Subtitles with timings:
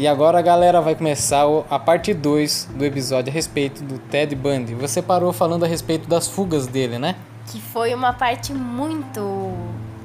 [0.00, 4.74] E agora, galera, vai começar a parte 2 do episódio a respeito do Ted Bundy.
[4.74, 7.16] Você parou falando a respeito das fugas dele, né?
[7.52, 9.52] Que foi uma parte muito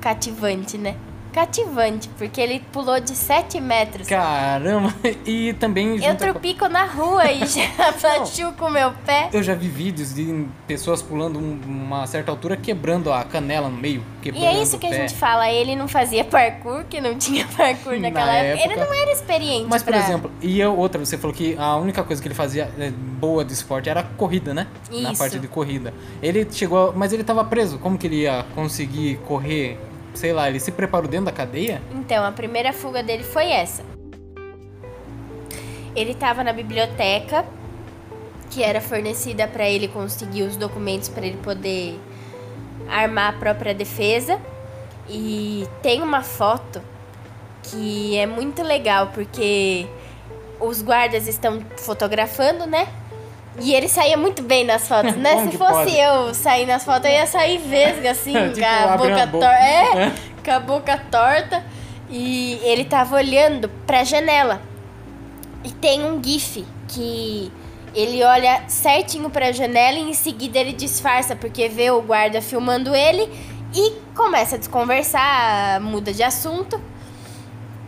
[0.02, 0.98] cativante, né?
[1.36, 4.08] Cativante, porque ele pulou de 7 metros.
[4.08, 4.96] Caramba!
[5.26, 6.04] E também.
[6.04, 6.70] Eu tropico com...
[6.70, 9.30] na rua e já machuco o meu pé.
[9.34, 14.04] Eu já vi vídeos de pessoas pulando uma certa altura, quebrando a canela no meio.
[14.24, 18.00] E é isso que a gente fala, ele não fazia parkour, que não tinha parkour
[18.00, 18.64] naquela Na época.
[18.64, 18.74] época.
[18.74, 19.68] Ele não era experiente.
[19.68, 19.94] Mas, pra...
[19.94, 22.92] por exemplo, e eu, outra, você falou que a única coisa que ele fazia é,
[22.92, 24.68] boa de esporte era corrida, né?
[24.92, 25.02] Isso.
[25.02, 25.94] Na parte de corrida.
[26.22, 26.94] Ele chegou.
[26.96, 27.80] Mas ele tava preso.
[27.80, 29.80] Como que ele ia conseguir correr
[30.16, 31.82] sei lá, ele se preparou dentro da cadeia?
[31.94, 33.84] Então, a primeira fuga dele foi essa.
[35.96, 37.46] Ele estava na biblioteca,
[38.50, 42.00] que era fornecida para ele conseguir os documentos para ele poder
[42.90, 44.40] armar a própria defesa.
[45.10, 46.82] E tem uma foto
[47.64, 49.88] que é muito legal, porque
[50.60, 52.88] os guardas estão fotografando, né?
[53.60, 55.50] E ele saía muito bem nas fotos, né?
[55.50, 55.98] Se fosse pode?
[55.98, 59.46] eu sair nas fotos, eu ia sair vesga, assim, tipo, com a boca torta.
[59.46, 60.12] É,
[60.44, 61.64] com a boca torta.
[62.10, 64.62] E ele tava olhando pra janela.
[65.64, 67.52] E tem um GIF que
[67.96, 72.94] ele olha certinho pra janela e em seguida ele disfarça, porque vê o guarda filmando
[72.94, 73.32] ele
[73.74, 76.80] e começa a desconversar, muda de assunto,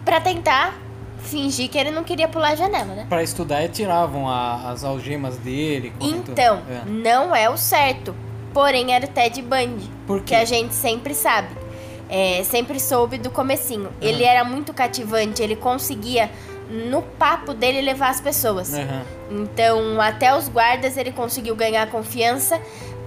[0.03, 0.86] pra tentar
[1.27, 3.05] fingir que ele não queria pular a janela, né?
[3.07, 5.93] Para estudar, e tiravam a, as algemas dele.
[5.99, 6.81] Então, é.
[6.89, 8.15] não é o certo.
[8.53, 9.89] Porém, era o Ted Bundy.
[10.07, 10.25] Por quê?
[10.27, 11.49] Que a gente sempre sabe.
[12.09, 13.85] É, sempre soube do comecinho.
[13.87, 13.91] Uhum.
[14.01, 16.31] Ele era muito cativante, ele conseguia,
[16.69, 18.73] no papo dele, levar as pessoas.
[18.73, 19.43] Uhum.
[19.43, 22.59] Então, até os guardas ele conseguiu ganhar confiança.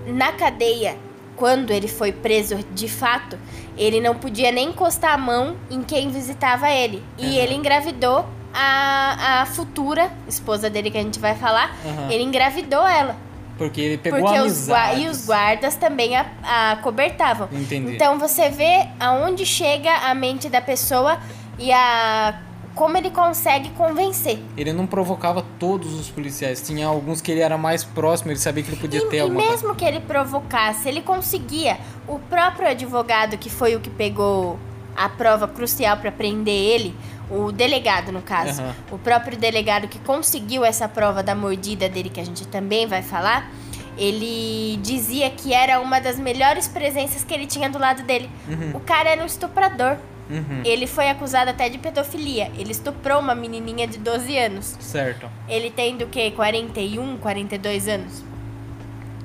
[0.06, 0.96] Na cadeia,
[1.40, 3.38] quando ele foi preso de fato,
[3.74, 7.02] ele não podia nem encostar a mão em quem visitava ele.
[7.16, 7.32] E uhum.
[7.32, 11.74] ele engravidou a, a futura esposa dele, que a gente vai falar.
[11.82, 12.10] Uhum.
[12.10, 13.16] Ele engravidou ela.
[13.56, 14.68] Porque ele pegou Porque os,
[14.98, 17.48] e os guardas também a, a cobertavam.
[17.50, 17.94] Entendi.
[17.94, 21.18] Então você vê aonde chega a mente da pessoa
[21.58, 22.38] e a
[22.74, 24.38] como ele consegue convencer.
[24.56, 26.62] Ele não provocava todos os policiais.
[26.62, 29.20] Tinha alguns que ele era mais próximo, ele sabia que ele podia e, ter e
[29.20, 29.74] alguma mesmo coisa.
[29.74, 31.78] que ele provocasse, ele conseguia.
[32.06, 34.58] O próprio advogado, que foi o que pegou
[34.96, 36.94] a prova crucial para prender ele,
[37.30, 38.72] o delegado no caso, uhum.
[38.92, 43.02] o próprio delegado que conseguiu essa prova da mordida dele, que a gente também vai
[43.02, 43.50] falar,
[43.96, 48.30] ele dizia que era uma das melhores presenças que ele tinha do lado dele.
[48.48, 48.76] Uhum.
[48.76, 49.96] O cara era um estuprador.
[50.30, 50.62] Uhum.
[50.64, 52.50] Ele foi acusado até de pedofilia.
[52.56, 54.76] Ele estuprou uma menininha de 12 anos.
[54.78, 55.28] Certo.
[55.48, 56.30] Ele tem do que?
[56.30, 58.24] 41, 42 anos?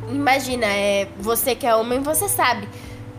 [0.10, 2.68] Imagina, é, você que é homem, você sabe.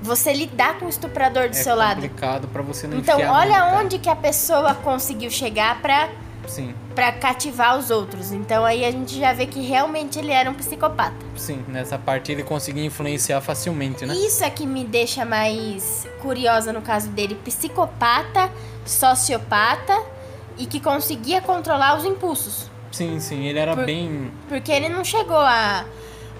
[0.02, 2.04] Você lidar com o estuprador do é seu lado.
[2.04, 6.10] É complicado para você não Então, olha onde que a pessoa conseguiu chegar pra
[6.46, 6.74] Sim.
[6.96, 8.32] Pra cativar os outros.
[8.32, 11.14] Então aí a gente já vê que realmente ele era um psicopata.
[11.36, 14.14] Sim, nessa parte ele conseguia influenciar facilmente, né?
[14.14, 17.36] Isso é que me deixa mais curiosa no caso dele.
[17.44, 18.50] Psicopata,
[18.84, 19.94] sociopata
[20.58, 22.70] e que conseguia controlar os impulsos.
[22.90, 24.32] Sim, sim, ele era Por, bem.
[24.48, 25.84] Porque ele não chegou a.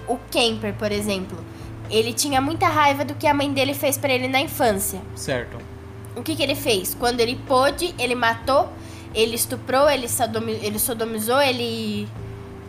[0.07, 1.37] O Kemper, por exemplo.
[1.89, 4.99] Ele tinha muita raiva do que a mãe dele fez para ele na infância.
[5.15, 5.57] Certo.
[6.15, 6.95] O que, que ele fez?
[6.95, 8.69] Quando ele pôde, ele matou
[9.13, 12.07] ele estuprou, ele, sodomizou, ele sodomizou, ele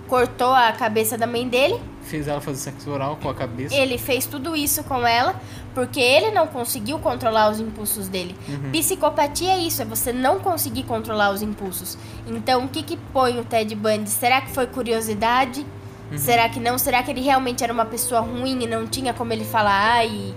[0.09, 1.81] cortou a cabeça da mãe dele.
[2.03, 3.75] Fez ela fazer sexo oral com a cabeça.
[3.75, 5.39] Ele fez tudo isso com ela
[5.75, 8.35] porque ele não conseguiu controlar os impulsos dele.
[8.49, 8.73] Uhum.
[8.73, 11.97] Psicopatia é isso, é você não conseguir controlar os impulsos.
[12.27, 14.11] Então, o que que põe o Ted Bundy?
[14.11, 15.65] Será que foi curiosidade?
[16.11, 16.19] Uhum.
[16.19, 16.79] Será que não?
[16.79, 20.35] Será que ele realmente era uma pessoa ruim e não tinha como ele falar, ai,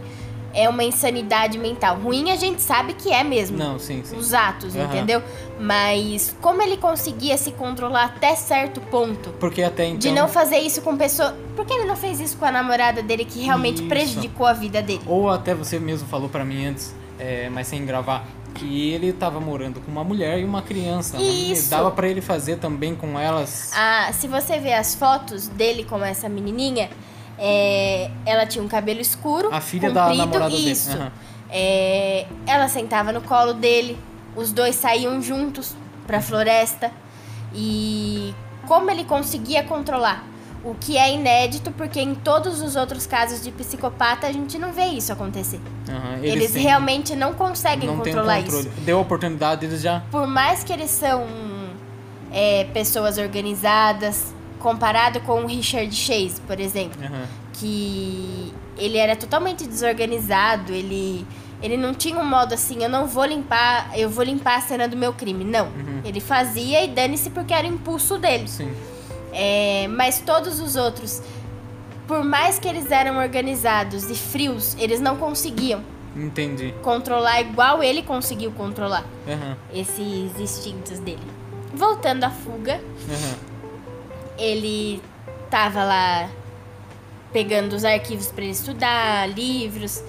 [0.53, 1.97] é uma insanidade mental.
[1.97, 3.57] Ruim a gente sabe que é mesmo.
[3.57, 4.17] Não, sim, sim.
[4.17, 4.83] Os atos, uhum.
[4.83, 5.21] entendeu?
[5.59, 9.29] Mas como ele conseguia se controlar até certo ponto?
[9.39, 9.99] Porque até então.
[9.99, 11.35] De não fazer isso com pessoa.
[11.55, 13.87] Por que ele não fez isso com a namorada dele que realmente isso.
[13.87, 15.01] prejudicou a vida dele?
[15.05, 18.25] Ou até você mesmo falou para mim antes, é, mas sem gravar,
[18.55, 21.17] que ele estava morando com uma mulher e uma criança.
[21.17, 21.69] Isso.
[21.69, 21.77] Né?
[21.77, 23.71] Dava para ele fazer também com elas.
[23.75, 26.89] Ah, se você ver as fotos dele com essa menininha
[27.43, 29.49] é, ela tinha um cabelo escuro.
[29.51, 30.89] A filha comprido, da namorada isso.
[30.89, 31.01] dele.
[31.01, 31.11] Uhum.
[31.49, 33.97] É, ela sentava no colo dele.
[34.35, 36.91] Os dois saíam juntos pra floresta.
[37.51, 38.35] E
[38.67, 40.23] como ele conseguia controlar?
[40.63, 44.71] O que é inédito, porque em todos os outros casos de psicopata a gente não
[44.71, 45.59] vê isso acontecer.
[45.89, 48.69] Uhum, eles, eles têm, realmente não conseguem não controlar isso.
[48.81, 50.03] Deu oportunidade, eles já.
[50.11, 51.25] Por mais que eles são
[52.31, 57.25] é, pessoas organizadas, comparado com o Richard Chase, por exemplo, uhum.
[57.53, 61.25] que ele era totalmente desorganizado, ele
[61.63, 64.87] Ele não tinha um modo assim, eu não vou limpar, eu vou limpar a cena
[64.87, 65.43] do meu crime.
[65.43, 65.67] Não.
[66.03, 68.47] Ele fazia e dane-se porque era o impulso dele.
[68.47, 68.71] Sim.
[69.31, 71.21] É, mas todos os outros,
[72.07, 75.81] por mais que eles eram organizados e frios, eles não conseguiam
[76.15, 76.73] Entendi.
[76.81, 79.55] controlar igual ele conseguiu controlar Aham.
[79.71, 81.27] esses instintos dele.
[81.75, 83.35] Voltando à fuga, Aham.
[84.41, 85.01] Ele
[85.49, 86.29] tava lá
[87.31, 90.03] pegando os arquivos para ele estudar, livros.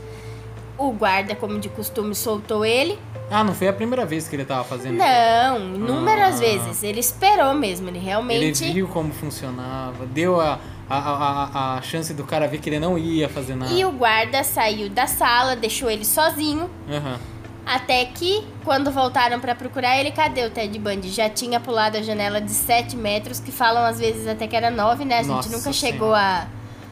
[0.78, 2.98] O guarda, como de costume, soltou ele.
[3.30, 5.04] Ah, não foi a primeira vez que ele tava fazendo isso.
[5.04, 6.38] Não, inúmeras Ah.
[6.38, 6.82] vezes.
[6.82, 8.72] Ele esperou mesmo, ele Ele realmente.
[8.72, 10.58] viu como funcionava, deu a,
[10.90, 13.72] a, a, a chance do cara ver que ele não ia fazer nada.
[13.72, 16.68] E o guarda saiu da sala, deixou ele sozinho.
[16.90, 17.18] Aham.
[17.64, 21.10] Até que, quando voltaram pra procurar ele, cadê o Ted Bundy?
[21.10, 24.70] Já tinha pulado a janela de 7 metros, que falam às vezes até que era
[24.70, 25.18] 9, né?
[25.18, 25.92] A gente Nossa nunca Senhora.
[25.92, 26.46] chegou a,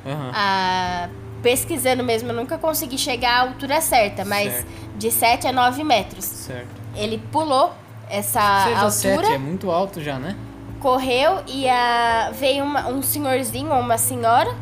[0.06, 0.30] Aham.
[0.34, 1.08] a.
[1.42, 4.66] Pesquisando mesmo, eu nunca consegui chegar à altura certa, mas Certo.
[4.96, 6.24] de 7 a 9 metros.
[6.26, 6.68] Certo.
[6.94, 7.72] Ele pulou
[8.10, 8.80] essa Seja
[9.14, 10.36] altura, sete, é muito alto já, né?
[10.80, 14.54] correu e a, veio uma- um senhorzinho ou uma senhora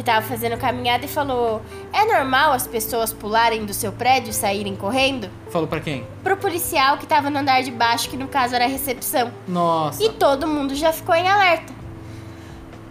[0.00, 1.60] que tava fazendo caminhada e falou:
[1.92, 5.28] É normal as pessoas pularem do seu prédio e saírem correndo?
[5.50, 6.06] Falou pra quem?
[6.24, 9.30] Pro policial que tava no andar de baixo, que no caso era a recepção.
[9.46, 10.02] Nossa.
[10.02, 11.70] E todo mundo já ficou em alerta.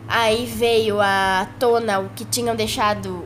[0.07, 3.23] Aí veio à tona o que tinham deixado.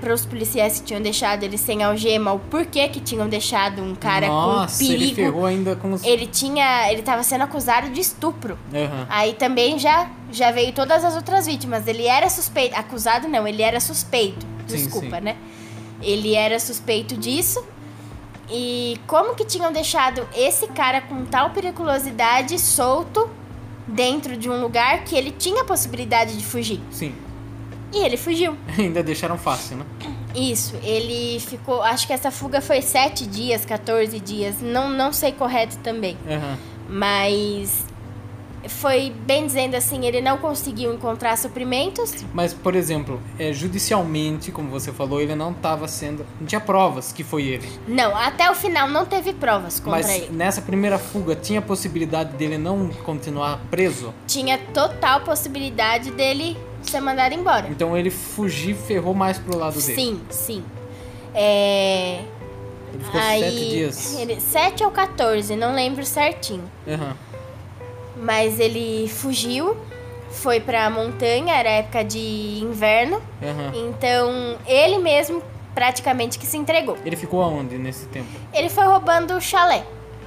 [0.00, 3.94] Para os policiais que tinham deixado ele sem algema, o porquê que tinham deixado um
[3.94, 5.04] cara Nossa, com perigo.
[5.04, 6.04] ele ferrou ainda com os...
[6.04, 6.92] Ele tinha.
[6.92, 8.58] Ele tava sendo acusado de estupro.
[8.74, 9.06] Aham.
[9.08, 11.86] Aí também já, já veio todas as outras vítimas.
[11.86, 12.74] Ele era suspeito.
[12.76, 14.46] Acusado não, ele era suspeito.
[14.66, 15.22] Sim, Desculpa, sim.
[15.22, 15.36] né?
[16.00, 17.64] Ele era suspeito disso.
[18.50, 23.30] E como que tinham deixado esse cara com tal periculosidade solto
[23.86, 26.80] dentro de um lugar que ele tinha a possibilidade de fugir?
[26.90, 27.14] Sim.
[27.92, 28.56] E ele fugiu.
[28.78, 29.84] Ainda deixaram fácil, né?
[30.34, 31.82] Isso, ele ficou.
[31.82, 34.56] Acho que essa fuga foi 7 dias, 14 dias.
[34.60, 36.16] Não, não sei correto também.
[36.26, 36.58] Aham.
[36.88, 37.84] Mas
[38.68, 42.24] foi bem dizendo assim, ele não conseguiu encontrar suprimentos.
[42.32, 46.26] Mas, por exemplo, é, judicialmente, como você falou, ele não tava sendo...
[46.40, 47.68] Não tinha provas que foi ele.
[47.86, 50.28] Não, até o final não teve provas contra Mas ele.
[50.30, 54.14] nessa primeira fuga, tinha possibilidade dele não continuar preso?
[54.26, 57.68] Tinha total possibilidade dele ser mandado embora.
[57.68, 59.94] Então ele fugiu e ferrou mais pro lado dele.
[59.94, 60.64] Sim, sim.
[61.34, 62.22] É.
[62.92, 64.14] Ele ficou aí, sete dias.
[64.18, 66.70] Ele, sete ou 14, não lembro certinho.
[66.86, 67.16] Aham.
[68.22, 69.76] Mas ele fugiu,
[70.30, 73.20] foi pra montanha, era época de inverno.
[73.42, 73.72] Aham.
[73.88, 75.42] Então ele mesmo
[75.74, 76.96] praticamente que se entregou.
[77.04, 78.28] Ele ficou aonde nesse tempo?
[78.54, 79.84] Ele foi roubando o chalé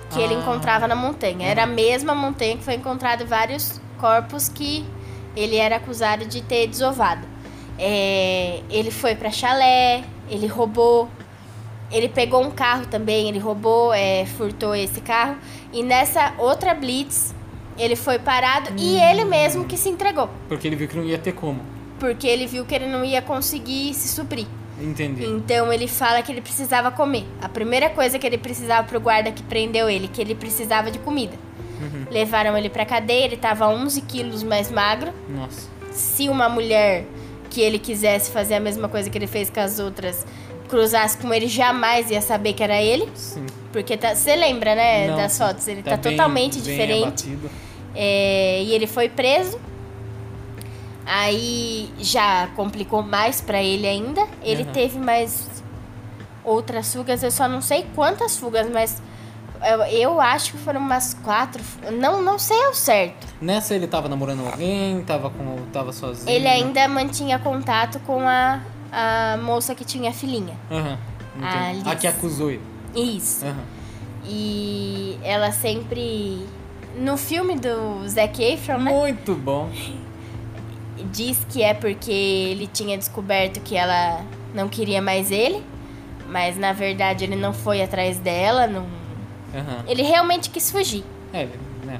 [0.10, 0.40] que ele Ah.
[0.40, 1.48] encontrava na montanha.
[1.48, 4.86] Era a mesma montanha que foi encontrado vários corpos que
[5.36, 7.26] ele era acusado de ter desovado.
[7.78, 11.10] É, ele foi pra chalé, ele roubou,
[11.92, 15.36] ele pegou um carro também, ele roubou, é, furtou esse carro.
[15.74, 17.35] E nessa outra blitz,
[17.78, 20.30] ele foi parado e ele mesmo que se entregou.
[20.48, 21.62] Porque ele viu que não ia ter como.
[22.00, 24.46] Porque ele viu que ele não ia conseguir se suprir.
[24.80, 25.26] Entendi.
[25.26, 27.26] Então ele fala que ele precisava comer.
[27.42, 31.00] A primeira coisa que ele precisava pro guarda que prendeu ele, que ele precisava de
[31.00, 31.34] comida.
[31.80, 32.06] Uhum.
[32.12, 35.14] Levaram ele pra cadeia, ele tava 11 quilos mais magro.
[35.30, 35.70] Nossa.
[35.92, 37.06] Se uma mulher
[37.50, 40.26] que ele quisesse fazer a mesma coisa que ele fez com as outras
[40.68, 43.08] cruzasse com ele, jamais ia saber que era ele.
[43.16, 43.46] Sim.
[43.72, 45.68] Porque você lembra, né, Não, das fotos?
[45.68, 47.04] Ele tá, bem- totalmente bem diferente.
[47.04, 47.50] abatido.
[47.96, 49.60] É, e ele foi preso.
[51.06, 54.28] Aí já complicou mais pra ele ainda.
[54.42, 54.72] Ele Uhum.
[54.72, 55.48] teve mais
[56.44, 59.02] outras fugas, eu só não sei quantas fugas, mas
[59.64, 61.62] eu, eu acho que foram umas quatro.
[61.94, 63.28] Não, não sei ao certo.
[63.42, 66.30] Nessa ele tava namorando alguém, tava, com, tava sozinho.
[66.30, 68.62] Ele ainda mantinha contato com a,
[68.92, 70.56] a moça que tinha filhinha.
[70.72, 70.98] Aham.
[71.42, 71.92] A.
[71.92, 72.62] A que acusou ele.
[72.96, 73.46] Isso.
[73.46, 73.64] Aham.
[74.28, 76.46] E ela sempre.
[76.98, 78.92] No filme do Zac Efron, né?
[78.92, 79.70] Muito bom.
[81.12, 84.24] diz que é porque ele tinha descoberto que ela
[84.54, 85.62] não queria mais ele,
[86.30, 88.86] mas na verdade ele não foi atrás dela, não...
[89.54, 89.84] Aham.
[89.88, 91.04] ele realmente quis fugir.
[91.34, 91.48] É,
[91.86, 92.00] né?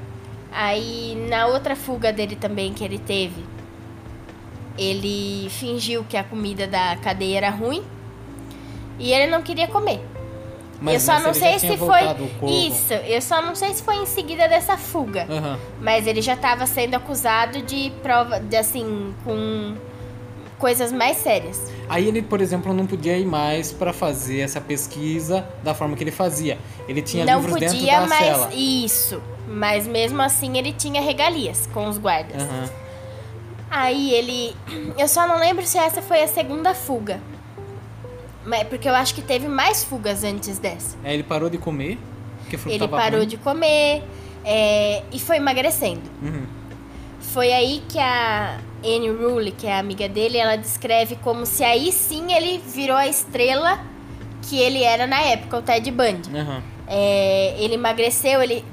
[0.52, 3.44] Aí na outra fuga dele também que ele teve,
[4.78, 7.82] ele fingiu que a comida da cadeia era ruim
[8.98, 10.00] e ele não queria comer.
[10.80, 12.00] Mas eu só não sei se foi
[12.66, 15.26] isso, eu só não sei se foi em seguida dessa fuga.
[15.28, 15.58] Aham.
[15.80, 19.74] Mas ele já estava sendo acusado de prova, de assim, com
[20.58, 21.70] coisas mais sérias.
[21.88, 26.02] Aí ele, por exemplo, não podia ir mais pra fazer essa pesquisa da forma que
[26.02, 26.58] ele fazia.
[26.88, 28.50] Ele tinha não livros dentro podia da mais cela.
[28.54, 29.22] isso.
[29.48, 32.42] Mas mesmo assim ele tinha regalias com os guardas.
[32.42, 32.68] Aham.
[33.70, 34.56] Aí ele.
[34.96, 37.20] Eu só não lembro se essa foi a segunda fuga.
[38.46, 40.96] Mas porque eu acho que teve mais fugas antes dessa.
[41.04, 41.98] Aí ele parou de comer,
[42.40, 43.28] porque que Ele parou ruim.
[43.28, 44.04] de comer
[44.44, 46.02] é, e foi emagrecendo.
[46.22, 46.46] Uhum.
[47.20, 51.64] Foi aí que a Anne Rule, que é a amiga dele, ela descreve como se
[51.64, 53.80] aí sim ele virou a estrela
[54.42, 56.30] que ele era na época, o Ted Bundy.
[56.34, 56.62] Aham.
[56.86, 58.64] É, ele emagreceu, ele,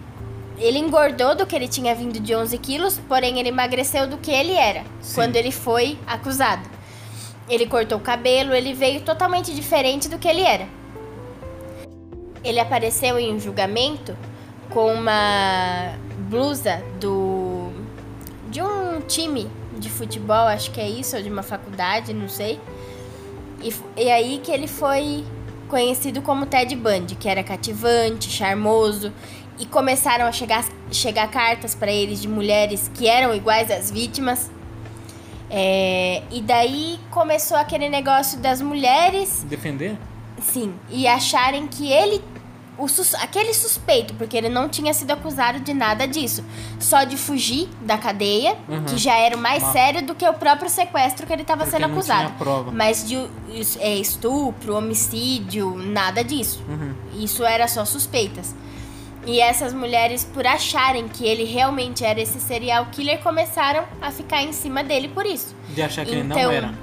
[0.59, 4.29] ele engordou do que ele tinha vindo de 11 quilos, porém ele emagreceu do que
[4.29, 5.15] ele era Sim.
[5.15, 6.69] quando ele foi acusado.
[7.49, 10.67] Ele cortou o cabelo, ele veio totalmente diferente do que ele era.
[12.43, 14.15] Ele apareceu em um julgamento
[14.69, 15.93] com uma
[16.29, 17.71] blusa do
[18.49, 22.59] de um time de futebol, acho que é isso, ou de uma faculdade, não sei.
[23.61, 25.23] E, e aí que ele foi
[25.67, 29.11] conhecido como Ted Bundy, que era cativante, charmoso,
[29.59, 34.51] e começaram a chegar, chegar cartas para eles de mulheres que eram iguais às vítimas.
[35.55, 39.95] É, e daí começou aquele negócio das mulheres Defender?
[40.41, 42.21] Sim, e acharem que ele.
[42.75, 46.43] O sus- aquele suspeito, porque ele não tinha sido acusado de nada disso.
[46.79, 48.83] Só de fugir da cadeia, Uhum.
[48.85, 51.67] que já era o mais Uma- sério do que o próprio sequestro que ele estava
[51.67, 52.25] sendo não acusado.
[52.25, 52.71] tinha prova.
[52.71, 53.15] Mas de
[53.79, 56.63] é, estupro, homicídio, nada disso.
[56.67, 56.95] Uhum.
[57.23, 58.55] Isso era só suspeitas.
[59.25, 64.41] E essas mulheres, por acharem que ele realmente era esse serial killer, começaram a ficar
[64.43, 65.55] em cima dele por isso.
[65.69, 66.73] De achar que ele não Então, era.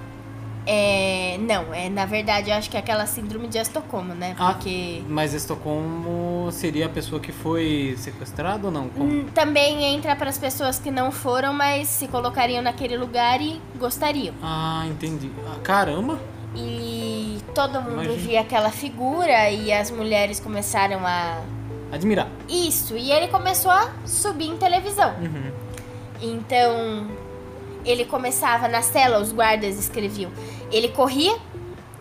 [0.67, 1.37] É.
[1.41, 4.35] Não, é, na verdade, eu acho que é aquela síndrome de Estocolmo, né?
[4.39, 5.03] Ah, Porque.
[5.09, 8.89] Mas Estocolmo seria a pessoa que foi sequestrada ou não?
[8.89, 9.11] Como?
[9.11, 13.61] Hum, Também entra para as pessoas que não foram, mas se colocariam naquele lugar e
[13.79, 14.35] gostariam.
[14.43, 15.31] Ah, entendi.
[15.47, 16.21] Ah, caramba!
[16.55, 18.17] E todo mundo Imagina.
[18.17, 21.41] via aquela figura e as mulheres começaram a.
[21.93, 22.29] Admirar.
[22.49, 25.15] Isso, e ele começou a subir em televisão.
[25.21, 25.53] Uhum.
[26.23, 27.09] Então,
[27.85, 30.31] ele começava na cela, os guardas escreviam.
[30.71, 31.37] Ele corria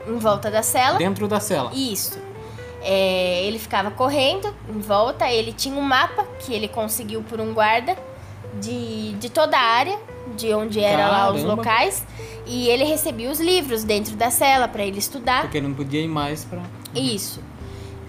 [0.07, 0.97] em volta da cela.
[0.97, 1.71] Dentro da cela.
[1.73, 2.19] Isso.
[2.81, 7.53] É, ele ficava correndo em volta, ele tinha um mapa que ele conseguiu por um
[7.53, 7.97] guarda
[8.61, 9.99] de, de toda a área,
[10.35, 12.05] de onde eram lá os locais.
[12.45, 15.41] E ele recebia os livros dentro da cela para ele estudar.
[15.41, 16.61] Porque ele não podia ir mais pra.
[16.95, 17.41] Isso.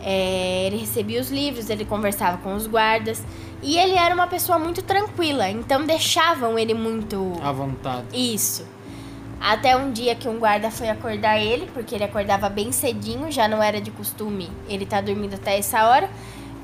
[0.03, 3.23] É, ele recebia os livros, ele conversava com os guardas.
[3.63, 7.33] E ele era uma pessoa muito tranquila, então deixavam ele muito.
[7.43, 8.07] À vontade.
[8.13, 8.67] Isso.
[9.41, 13.49] Até um dia que um guarda foi acordar ele, porque ele acordava bem cedinho, já
[13.49, 16.11] não era de costume ele tá dormindo até essa hora.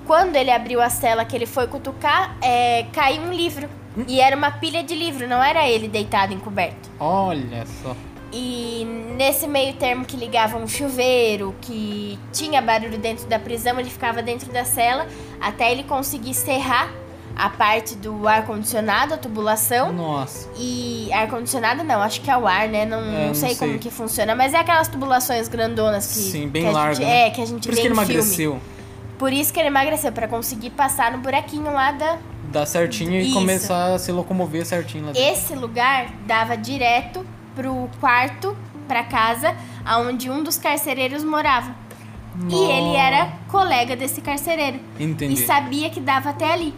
[0.07, 3.69] Quando ele abriu a cela que ele foi cutucar, é, caiu um livro.
[4.07, 6.91] E era uma pilha de livro, não era ele deitado encoberto.
[7.01, 7.97] Olha só.
[8.39, 8.85] E
[9.17, 14.23] nesse meio termo que ligava um chuveiro, que tinha barulho dentro da prisão, ele ficava
[14.23, 15.07] dentro da cela
[15.41, 16.93] até ele conseguir serrar
[17.35, 19.91] a parte do ar-condicionado, a tubulação.
[19.93, 20.51] Nossa.
[20.59, 22.85] E ar-condicionado não, acho que é o ar, né?
[22.85, 23.79] Não, É, não não sei, como sei.
[23.79, 26.19] que funciona, mas é aquelas tubulações grandonas que.
[26.19, 27.27] Sim, bem que a larga, gente- né?
[27.27, 28.11] É, que a gente Por isso que ele filme.
[28.13, 28.61] emagreceu.
[29.19, 32.19] Por isso que ele emagreceu, pra conseguir passar no buraquinho lá da.
[32.53, 33.33] Dá certinho e Isso.
[33.35, 35.31] começar a se locomover certinho lá dentro.
[35.33, 37.27] Esse lugar dava direto
[37.57, 41.75] pro quarto, pra casa, aonde um dos carcereiros morava.
[42.51, 44.79] E ele era colega desse carcereiro.
[45.01, 45.35] Entendi.
[45.35, 46.73] E sabia que dava até ali.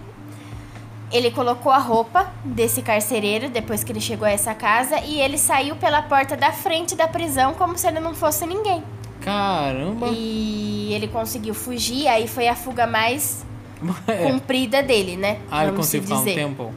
[1.10, 5.36] Ele colocou a roupa desse carcereiro depois que ele chegou a essa casa e ele
[5.36, 8.84] saiu pela porta da frente da prisão como se ele não fosse ninguém.
[9.20, 10.08] Caramba.
[10.12, 13.44] E ele conseguiu fugir, aí foi a fuga mais
[14.06, 14.30] É.
[14.30, 15.38] comprida dele, né?
[15.50, 16.72] Ah, ele conseguiu ficar um tempo.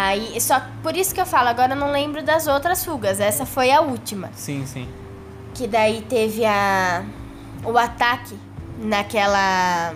[0.00, 3.18] Aí, só por isso que eu falo, agora eu não lembro das outras fugas.
[3.18, 4.30] Essa foi a última.
[4.32, 4.86] Sim, sim.
[5.52, 7.04] Que daí teve a
[7.64, 8.38] o ataque
[8.78, 9.92] naquela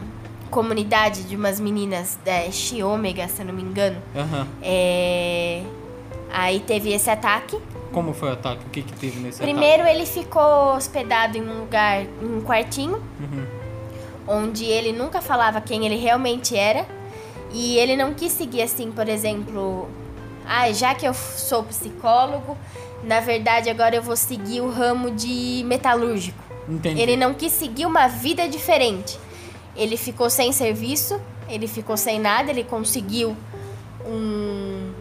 [0.50, 4.02] comunidade de umas meninas da Xi Ômega, se eu não me engano.
[4.16, 4.48] Aham.
[4.60, 5.62] É...
[6.32, 7.56] Aí teve esse ataque.
[7.92, 8.64] Como foi o ataque?
[8.66, 12.96] O que, que teve nesse Primeiro ele ficou hospedado em um lugar, em um quartinho,
[12.96, 13.36] ataque?
[13.36, 13.46] Uhum.
[14.26, 16.86] onde ele nunca falava quem ele realmente era.
[17.52, 19.88] E ele não quis seguir assim, por exemplo,
[20.46, 22.56] ah, já que eu sou psicólogo,
[23.04, 26.38] na verdade agora eu vou seguir o ramo de metalúrgico.
[26.68, 27.00] Entendi.
[27.00, 29.18] Ele não quis seguir uma vida diferente.
[29.76, 33.36] Ele ficou sem serviço, ele ficou sem nada, ele conseguiu
[34.06, 34.92] um-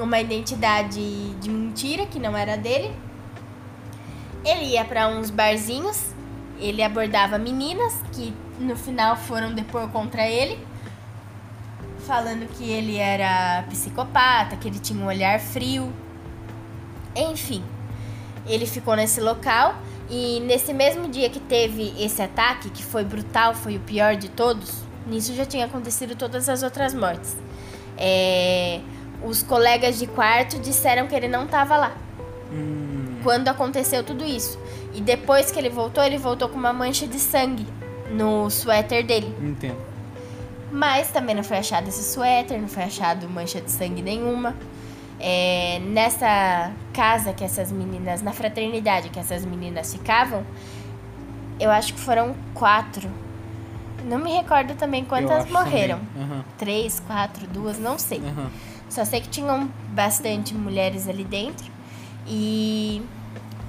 [0.00, 2.92] uma identidade de mentira que não era dele.
[4.44, 5.98] Ele ia para uns barzinhos,
[6.58, 10.58] ele abordava meninas que no final foram depor contra ele,
[12.06, 15.92] falando que ele era psicopata, que ele tinha um olhar frio.
[17.14, 17.62] Enfim,
[18.46, 19.74] ele ficou nesse local
[20.08, 24.28] e nesse mesmo dia que teve esse ataque, que foi brutal, foi o pior de
[24.28, 27.36] todos, nisso já tinha acontecido todas as outras mortes.
[27.98, 28.80] É,
[29.24, 31.96] os colegas de quarto disseram que ele não estava lá
[32.52, 34.58] Hum, quando aconteceu tudo isso.
[34.94, 37.66] E depois que ele voltou, ele voltou com uma mancha de sangue
[38.10, 39.34] no suéter dele.
[39.40, 39.95] Entendo.
[40.76, 44.54] Mas também não foi achado esse suéter, não foi achado mancha de sangue nenhuma.
[45.18, 50.44] É, nessa casa que essas meninas, na fraternidade que essas meninas ficavam,
[51.58, 53.08] eu acho que foram quatro.
[54.04, 55.98] Não me recordo também quantas morreram.
[56.14, 58.18] Aham, Três, quatro, duas, não sei.
[58.18, 58.50] aham.
[58.90, 61.72] Só sei que tinham bastante mulheres ali dentro.
[62.26, 63.00] E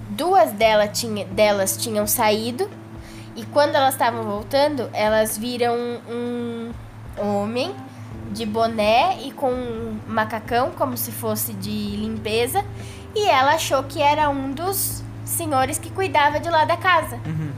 [0.10, 2.70] duas delas, tinha, delas tinham saído.
[3.34, 5.74] E quando elas estavam voltando, elas viram
[6.10, 6.74] um
[7.20, 7.74] homem
[8.32, 12.64] de boné e com um macacão, como se fosse de limpeza.
[13.16, 17.20] E ela achou que era um dos senhores que cuidava de lá da casa.
[17.26, 17.52] Uhum.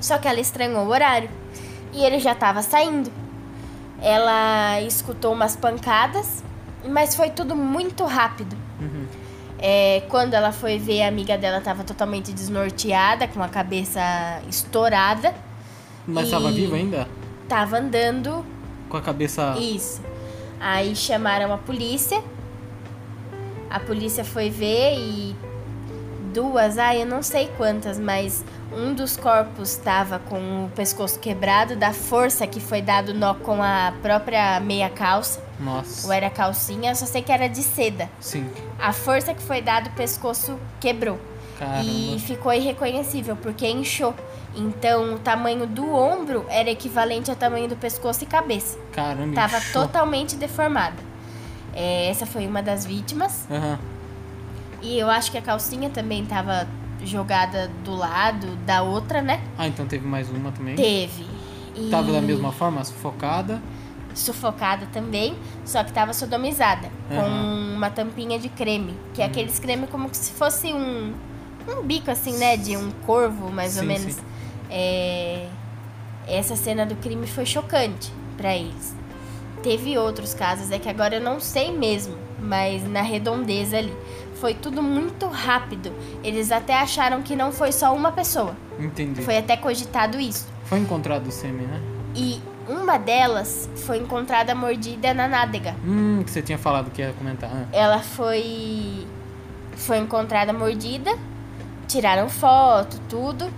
[0.00, 1.28] Só que ela estranhou o horário.
[1.92, 3.10] E ele já estava saindo.
[4.00, 6.42] Ela escutou umas pancadas,
[6.88, 8.56] mas foi tudo muito rápido.
[8.80, 9.04] Uhum.
[9.58, 14.00] É, quando ela foi ver, a amiga dela estava totalmente desnorteada, com a cabeça
[14.48, 15.34] estourada.
[16.06, 17.06] Mas E- tava vivo ainda?
[17.46, 18.42] Tava andando
[18.90, 19.56] Com a cabeça.
[19.58, 20.02] isso.
[20.60, 22.22] Aí chamaram a polícia.
[23.70, 25.34] A polícia foi ver e
[26.34, 31.76] duas, ah, eu não sei quantas, mas um dos corpos estava com o pescoço quebrado
[31.76, 36.06] da força que foi dado nó com a própria meia calça, Nossa.
[36.06, 38.08] ou era calcinha, eu só sei que era de seda.
[38.20, 38.48] Sim.
[38.78, 41.18] A força que foi dado, o pescoço quebrou.
[41.58, 41.84] Caramba.
[41.84, 44.14] E ficou irreconhecível, porque inchou.
[44.54, 48.78] Então, o tamanho do ombro era equivalente ao tamanho do pescoço e cabeça.
[48.92, 49.34] Caramba.
[49.34, 49.82] Tava inchou.
[49.82, 50.96] totalmente deformada.
[51.72, 53.46] É, essa foi uma das vítimas.
[53.50, 53.78] Aham.
[54.82, 56.66] E eu acho que a calcinha também tava
[57.04, 59.40] jogada do lado da outra, né?
[59.56, 60.74] Ah, então teve mais uma também?
[60.74, 61.24] Teve.
[61.76, 63.60] E Tava da mesma forma, sufocada.
[64.14, 66.90] Sufocada também, só que tava sodomizada.
[67.08, 67.74] Com Aham.
[67.76, 68.96] uma tampinha de creme.
[69.14, 71.14] Que é aqueles creme como se fosse um,
[71.68, 72.56] um bico, assim, né?
[72.56, 74.14] De um corvo, mais ou Sim, menos.
[74.14, 74.22] sim.
[74.70, 75.46] É,
[76.26, 78.94] essa cena do crime foi chocante pra eles.
[79.62, 83.92] Teve outros casos, é que agora eu não sei mesmo, mas na redondeza ali.
[84.36, 85.92] Foi tudo muito rápido.
[86.24, 88.56] Eles até acharam que não foi só uma pessoa.
[88.78, 89.20] Entendi.
[89.22, 90.48] Foi até cogitado isso.
[90.64, 91.80] Foi encontrado o sêmen, né?
[92.14, 95.74] E uma delas foi encontrada mordida na nádega.
[95.84, 97.50] Hum, que você tinha falado que ia comentar.
[97.52, 99.06] Ah, Ela foi
[99.74, 101.10] foi encontrada mordida,
[101.86, 103.50] tiraram foto, tudo.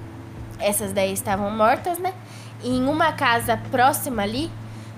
[0.63, 2.13] Essas daí estavam mortas, né?
[2.63, 4.51] E em uma casa próxima ali,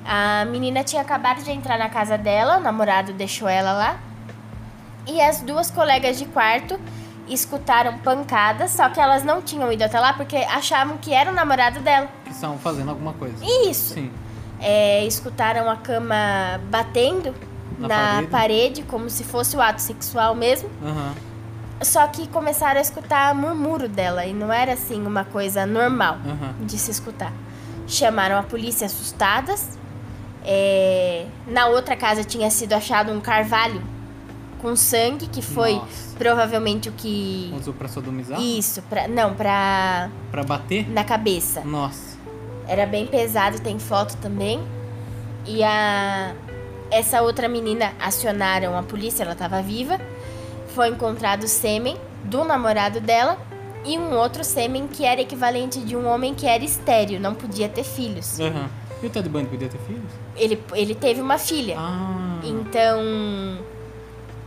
[0.04, 3.96] a menina tinha acabado de entrar na casa dela, o namorado deixou ela lá.
[5.06, 6.78] E as duas colegas de quarto
[7.28, 11.34] escutaram pancadas, só que elas não tinham ido até lá porque achavam que era o
[11.34, 12.08] namorado dela.
[12.24, 13.36] que estavam fazendo alguma coisa.
[13.66, 13.94] Isso.
[13.94, 14.10] Sim.
[14.60, 16.14] É, escutaram a cama
[16.70, 17.34] batendo
[17.78, 18.26] Na na, parede.
[18.30, 18.82] parede.
[18.82, 20.68] como se fosse o ato sexual mesmo.
[20.82, 21.14] Aham.
[21.82, 26.54] Só que começaram a escutar murmúrio dela e não era assim uma coisa normal Aham.
[26.60, 27.32] de se escutar.
[27.86, 29.78] Chamaram a polícia assustadas.
[30.44, 33.82] É, na outra casa tinha sido achado um carvalho
[34.60, 36.16] com sangue, que foi Nossa.
[36.16, 37.52] provavelmente o que.
[37.58, 38.40] Usou pra sodomizar?
[38.40, 40.10] Isso, pra, não, pra.
[40.30, 40.88] Pra bater?
[40.90, 41.60] na cabeça.
[41.62, 42.16] Nossa.
[42.66, 44.62] Era bem pesado, tem foto também.
[45.46, 46.32] E a
[46.90, 50.00] essa outra menina acionaram a polícia, ela estava viva.
[50.74, 53.38] Foi encontrado sêmen do namorado dela
[53.84, 57.68] e um outro sêmen que era equivalente de um homem que era estéreo, não podia
[57.68, 58.40] ter filhos.
[58.40, 58.68] Aham.
[59.02, 60.10] E o Ted Bundy podia ter filhos?
[60.36, 61.76] Ele, ele teve uma filha.
[61.78, 62.40] Ah.
[62.42, 63.58] Então,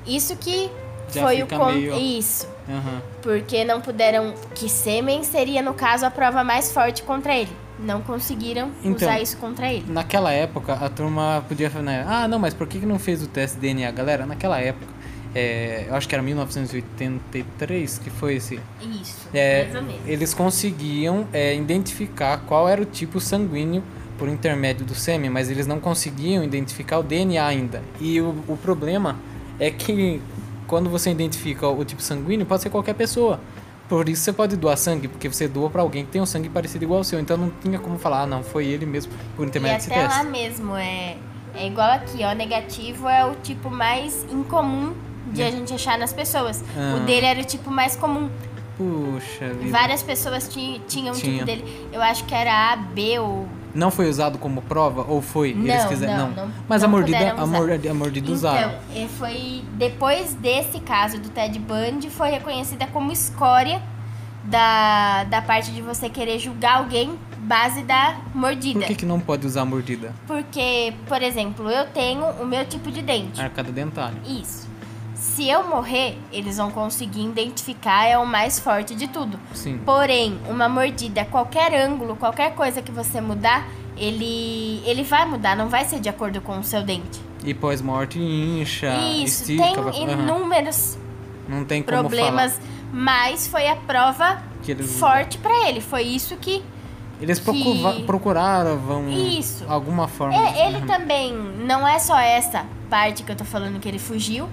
[0.05, 0.69] isso que
[1.13, 1.71] Já foi o con...
[1.71, 3.01] meio- isso, Aham.
[3.21, 7.51] porque não puderam que sêmen seria no caso a prova mais forte contra ele.
[7.79, 9.85] Não conseguiram Então, usar isso contra ele.
[9.87, 12.05] Naquela época, a turma podia falar, né?
[12.07, 13.91] Ah, não, mas por que que não fez o teste DNA?
[13.91, 14.91] Galera, naquela época,
[15.37, 18.59] é, eu acho que era 1983 que foi esse.
[18.81, 20.01] Isso, É, mais ou menos.
[20.07, 23.83] eles conseguiam é, identificar qual era o tipo sanguíneo
[24.17, 27.83] por intermédio do sêmen, mas eles não conseguiam identificar o DNA ainda.
[28.01, 29.15] E o, o problema
[29.59, 30.19] é que
[30.65, 33.39] quando você identifica o tipo sanguíneo, pode ser qualquer pessoa.
[33.87, 36.49] Por isso você pode doar sangue, porque você doa pra alguém que tem um sangue
[36.49, 37.19] parecido igual ao seu.
[37.19, 40.09] Então não tinha como falar, ah, não, foi ele mesmo por intermédio desse até lá
[40.09, 40.31] teste.
[40.31, 41.15] mesmo, é,
[41.53, 42.33] é igual aqui, ó.
[42.33, 44.95] Negativo é o tipo mais incomum
[45.31, 46.63] de a gente achar nas pessoas.
[46.75, 46.97] Ah.
[46.97, 48.29] O dele era o tipo mais comum.
[48.77, 49.71] Puxa vida.
[49.71, 51.33] Várias pessoas ti- tinham Tinha.
[51.33, 51.87] tipo dele.
[51.91, 53.47] Eu acho que era A, B ou.
[53.73, 55.03] Não foi usado como prova?
[55.07, 55.49] Ou foi?
[55.49, 56.29] eles Não, quiseram.
[56.29, 58.73] não, não- Mas não a mordida, a, mordida, a mordida usaram.
[58.95, 63.81] Então, foi depois desse caso do Ted Bundy, foi reconhecida como escória
[64.43, 68.79] da, da parte de você querer julgar alguém base da mordida.
[68.79, 70.13] Por que, que não pode usar a mordida?
[70.25, 73.39] Porque, por exemplo, eu tenho o meu tipo de dente.
[73.41, 74.17] Arcada dentária.
[74.25, 74.66] Isso.
[75.33, 79.39] Se eu morrer, eles vão conseguir identificar, é o mais forte de tudo.
[79.53, 79.77] Sim.
[79.85, 85.67] Porém, uma mordida, qualquer ângulo, qualquer coisa que você mudar, ele, ele vai mudar, não
[85.69, 87.21] vai ser de acordo com o seu dente.
[87.43, 89.63] E pós-morte incha, Isso, estica.
[89.91, 90.97] tem vai- inúmeros
[91.47, 92.65] Não tem como problemas, falar.
[92.93, 95.81] mas foi a prova Que eles- forte pra ele.
[95.81, 96.63] Foi isso que.
[97.21, 99.65] Eles que- procura- procuraram vão Isso.
[99.67, 100.35] alguma forma.
[100.35, 104.47] É, ele também, não é só essa parte que eu tô falando que ele fugiu.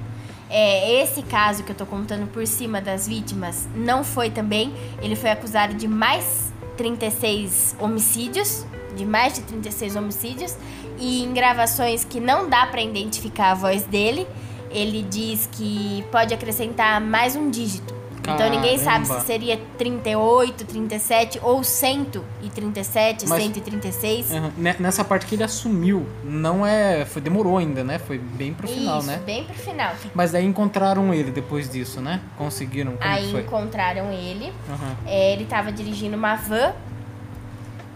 [0.56, 4.72] É, esse caso que eu tô contando por cima das vítimas não foi também.
[5.02, 8.64] Ele foi acusado de mais 36 homicídios,
[8.94, 10.56] de mais de 36 homicídios,
[10.96, 14.28] e em gravações que não dá pra identificar a voz dele,
[14.70, 17.92] ele diz que pode acrescentar mais um dígito.
[18.26, 24.32] Então ninguém sabe se seria 38, 37 ou 137, Mas- 136.
[24.32, 24.50] Aham.
[24.56, 27.04] Ne- Nessa parte que ele assumiu, não é.
[27.04, 27.98] Foi, demorou ainda, né?
[27.98, 29.20] Foi bem pro final, Isso, né?
[29.26, 29.92] bem pro final.
[30.14, 32.20] Mas daí encontraram ele depois disso, né?
[32.38, 32.96] Conseguiram.
[32.96, 33.42] Como Aí foi?
[33.42, 34.52] encontraram ele.
[34.70, 34.96] Aham.
[35.06, 36.72] É, ele tava dirigindo uma van.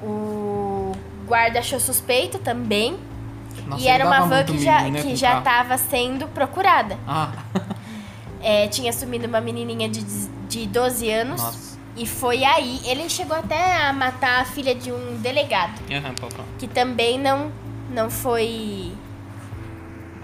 [0.03, 0.93] O
[1.27, 2.97] guarda achou suspeito também.
[3.67, 5.43] Nossa, e era uma van que medo, já, né, que já carro.
[5.45, 6.97] tava sendo procurada.
[7.07, 7.33] Ah,
[8.43, 10.03] É, tinha sumido uma menininha de,
[10.49, 11.43] de 12 anos.
[11.43, 11.79] nossa.
[11.97, 12.81] E foi aí.
[12.85, 15.81] Ele chegou até a matar a filha de um delegado.
[16.31, 16.49] Falar.
[16.59, 17.51] que também não
[17.91, 18.93] não foi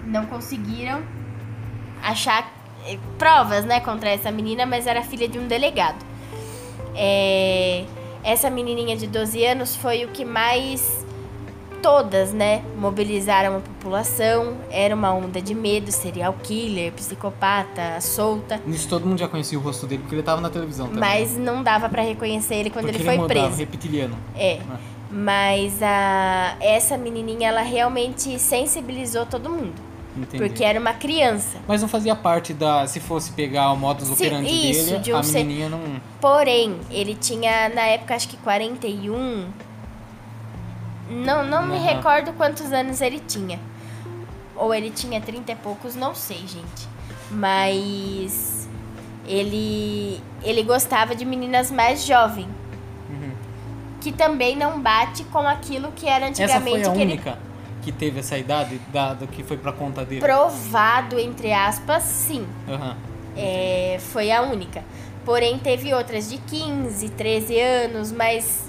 [0.05, 1.03] não conseguiram
[2.01, 2.53] achar
[2.87, 5.97] eh, provas né contra essa menina mas era filha de um delegado
[6.95, 7.85] É,
[8.23, 11.04] essa menininha de 12 anos foi o que mais
[11.85, 18.87] todas né mobilizaram a população era uma onda de medo serial killer psicopata solta Nisso
[18.89, 20.99] todo mundo já conhecia o rosto dele, porque ele tava na televisão também.
[20.99, 24.17] mas não dava pra reconhecer ele quando porque ele foi mudava, preso reptiliano.
[24.35, 24.59] é.
[24.69, 24.77] Ah.
[25.11, 29.73] Mas a, essa menininha, ela realmente sensibilizou todo mundo.
[30.17, 30.43] Entendi.
[30.43, 31.57] Porque era uma criança.
[31.67, 32.85] Mas não fazia parte da.
[32.87, 35.79] Se fosse pegar o modus operandi isso, dele, de um a ser- menininha não.
[36.19, 39.45] Porém, ele tinha, na época, acho que 41.
[41.09, 41.85] Não, não me Aham.
[41.85, 43.59] recordo quantos anos ele tinha.
[44.55, 46.87] Ou ele tinha 30 e poucos, não sei, gente.
[47.29, 48.67] Mas
[49.27, 52.47] ele ele gostava de meninas mais jovens.
[53.09, 53.31] Uhum.
[54.01, 57.37] Que também não bate com aquilo que era Essa antigamente foi a que ele única
[57.81, 60.19] que teve essa idade, dado que foi pra conta dele.
[60.19, 62.47] provado, entre aspas, sim.
[62.67, 62.95] Aham.
[63.37, 64.83] É, foi a única.
[65.23, 68.63] Porém, teve outras de 15, 13 anos, mas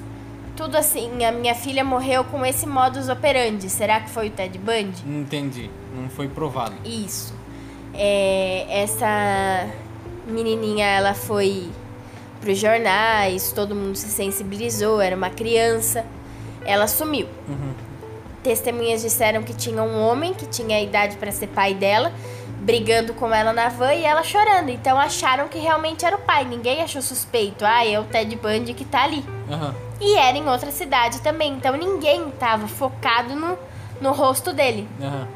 [0.56, 1.24] tudo assim.
[1.24, 3.68] A minha filha morreu com esse modus operandi.
[3.68, 5.04] Será que foi o Ted Bundy?
[5.06, 5.70] Entendi.
[5.94, 6.74] Não foi provado.
[6.84, 7.34] Isso.
[7.94, 9.68] É, essa
[10.26, 11.68] menininha, ela foi
[12.40, 16.04] pros jornais, todo mundo se sensibilizou, era uma criança.
[16.64, 17.28] Ela sumiu.
[17.48, 17.74] Uhum.
[18.42, 22.12] Testemunhas disseram que tinha um homem que tinha a idade para ser pai dela,
[22.60, 24.70] brigando com ela na van e ela chorando.
[24.70, 26.44] Então acharam que realmente era o pai.
[26.44, 27.64] Ninguém achou suspeito.
[27.64, 29.24] Ah, é o Ted Bundy que tá ali.
[29.50, 29.74] Aham.
[30.00, 31.54] E era em outra cidade também.
[31.54, 33.58] Então ninguém tava focado no,
[34.00, 34.88] no rosto dele.
[35.00, 35.28] Aham.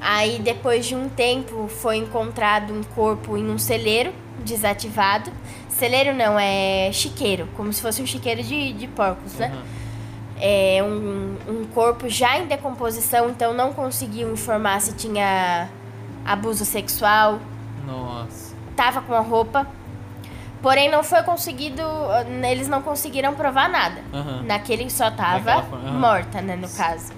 [0.00, 4.12] Aí depois de um tempo foi encontrado um corpo em um celeiro
[4.44, 5.32] desativado.
[5.68, 9.52] Celeiro não, é chiqueiro, como se fosse um chiqueiro de, de porcos, né?
[10.40, 15.68] é, um, um corpo já em decomposição, então não conseguiu informar se tinha
[16.28, 17.40] abuso sexual,
[17.86, 18.54] Nossa.
[18.76, 19.66] tava com a roupa.
[20.60, 21.82] Porém, não foi conseguido.
[22.48, 24.02] Eles não conseguiram provar nada.
[24.44, 27.12] Naquele só tava forma, morta, né, no caso.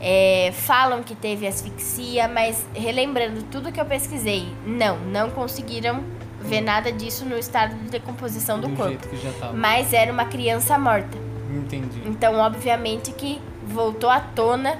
[0.00, 6.02] É, falam que teve asfixia, mas relembrando tudo que eu pesquisei, não, não conseguiram
[6.40, 9.08] ver nada disso no estado de decomposição do, Do corpo.
[9.54, 11.18] Mas era uma criança morta.
[11.50, 12.02] Entendi.
[12.06, 14.78] Então, obviamente que voltou à tona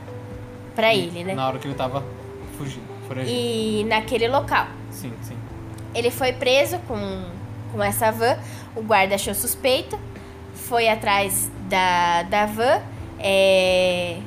[0.74, 1.34] pra ele, né?
[1.34, 2.04] Na hora que ele tava
[2.56, 2.97] fugindo.
[3.26, 4.66] E naquele local.
[4.90, 5.36] Sim, sim.
[5.94, 7.24] Ele foi preso com,
[7.72, 8.36] com essa van,
[8.76, 9.98] o guarda achou suspeito,
[10.54, 12.82] foi atrás da, da van,
[13.18, 14.18] é,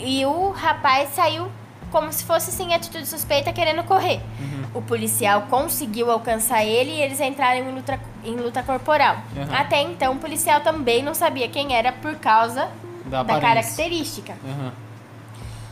[0.00, 1.48] e o rapaz saiu
[1.90, 4.20] como se fosse sem atitude suspeita, querendo correr.
[4.38, 4.64] Uhum.
[4.74, 9.16] O policial conseguiu alcançar ele e eles entraram em luta, em luta corporal.
[9.34, 9.56] Uhum.
[9.56, 12.68] Até então, o policial também não sabia quem era por causa
[13.06, 14.34] Da da característica.
[14.44, 14.72] Aham.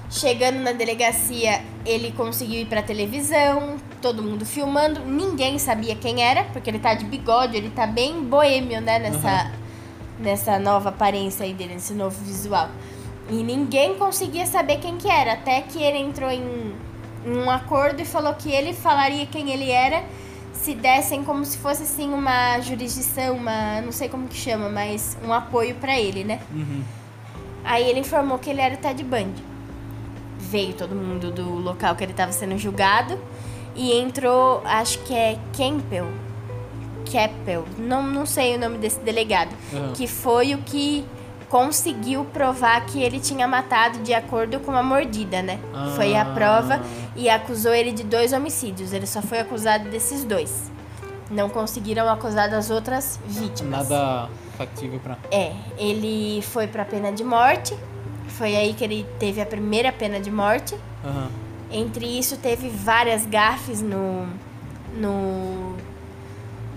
[0.09, 6.45] Chegando na delegacia, ele conseguiu ir pra televisão, todo mundo filmando, ninguém sabia quem era,
[6.45, 9.51] porque ele tá de bigode, ele tá bem boêmio, né, nessa,
[10.19, 12.69] nessa nova aparência aí dele, nesse novo visual.
[13.29, 16.73] E ninguém conseguia saber quem que era, até que ele entrou em,
[17.25, 20.05] em um acordo e falou que ele falaria quem ele era
[20.53, 25.17] se dessem como se fosse assim uma jurisdição, uma, não sei como que chama, mas
[25.25, 26.41] um apoio pra ele, né?
[26.53, 26.83] Uhum.
[27.65, 29.56] Aí ele informou que ele era o Ted Bundy.
[30.39, 33.19] Veio todo mundo do local que ele estava sendo julgado
[33.75, 36.07] E entrou, acho que é Campbell.
[37.05, 39.51] Keppel, não, não sei o nome desse delegado.
[39.73, 39.93] Uhum.
[39.93, 41.05] Que foi o que
[41.49, 45.61] conseguiu provar que ele tinha matado de acordo com a mordida, né?
[45.95, 46.35] Foi a Ah.
[46.35, 46.81] prova
[47.15, 48.93] e acusou ele de dois homicídios.
[48.93, 50.71] Ele só foi acusado desses dois.
[51.31, 53.89] Não conseguiram acusar das outras vítimas.
[53.89, 55.17] Nada factível pra.
[55.31, 57.77] É, ele foi pra pena de morte.
[58.39, 60.75] Foi aí que ele teve a primeira pena de morte.
[61.05, 61.29] Aham.
[61.71, 64.27] Entre isso, teve várias gafes no,
[64.97, 65.75] no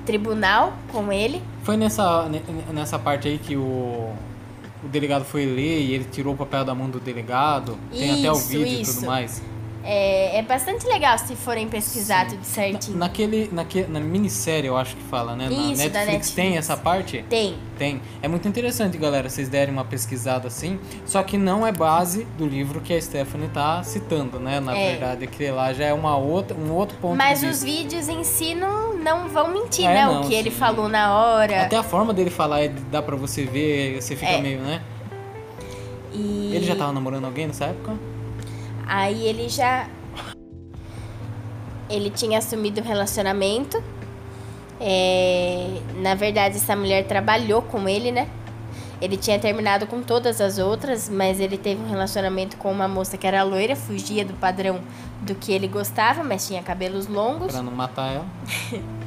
[0.06, 1.41] tribunal com ele.
[1.63, 2.41] Foi nessa, ne-
[2.74, 3.62] nessa parte aí que o,
[4.84, 7.78] o delegado foi ler e ele tirou o papel da mão do delegado.
[7.91, 8.95] Tem até o Isso, vídeo e isso.
[8.95, 9.41] tudo mais.
[9.82, 12.98] É, é bastante legal se forem pesquisar tudo certinho.
[12.98, 15.46] Naquele, naque, na minissérie, eu acho que fala, né?
[15.46, 16.70] Na Isso, da Netflix, tem Netflix.
[16.70, 17.26] essa parte?
[17.30, 17.56] Tem.
[17.78, 18.02] Tem.
[18.22, 20.78] É muito interessante, galera, vocês derem uma pesquisada assim.
[21.06, 24.60] Só que não é base do livro que a Stephanie tá citando, né?
[24.60, 24.92] Na É.
[24.92, 28.54] verdade, aquele lá já é uma outra, um outro ponto Mas os vídeos em si
[28.54, 30.06] não, não vão mentir, É, né?
[30.06, 30.58] não, o que ele sim.
[30.58, 31.63] falou na hora.
[31.63, 34.42] Até a forma dele falar, é- dá pra você ver, você fica É.
[34.42, 34.82] meio, né?
[36.13, 37.94] E Ele já tava namorando alguém nessa época?
[38.89, 39.88] Aí ele já.
[41.89, 43.82] Ele tinha assumido o relacionamento.
[44.82, 48.28] É, Na verdade, essa mulher trabalhou com ele, né?
[49.02, 53.17] Ele tinha terminado com todas as outras, mas ele teve um relacionamento com uma moça
[53.17, 54.82] que era loira, fugia do padrão
[55.21, 57.54] do que ele gostava, mas tinha cabelos longos.
[57.54, 58.25] Pra não matar ela.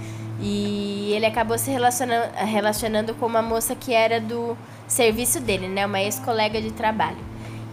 [0.45, 5.87] E ele acabou se relacionando, relacionando com uma moça que era do serviço dele, né?
[5.87, 7.18] Uma ex-colega de trabalho.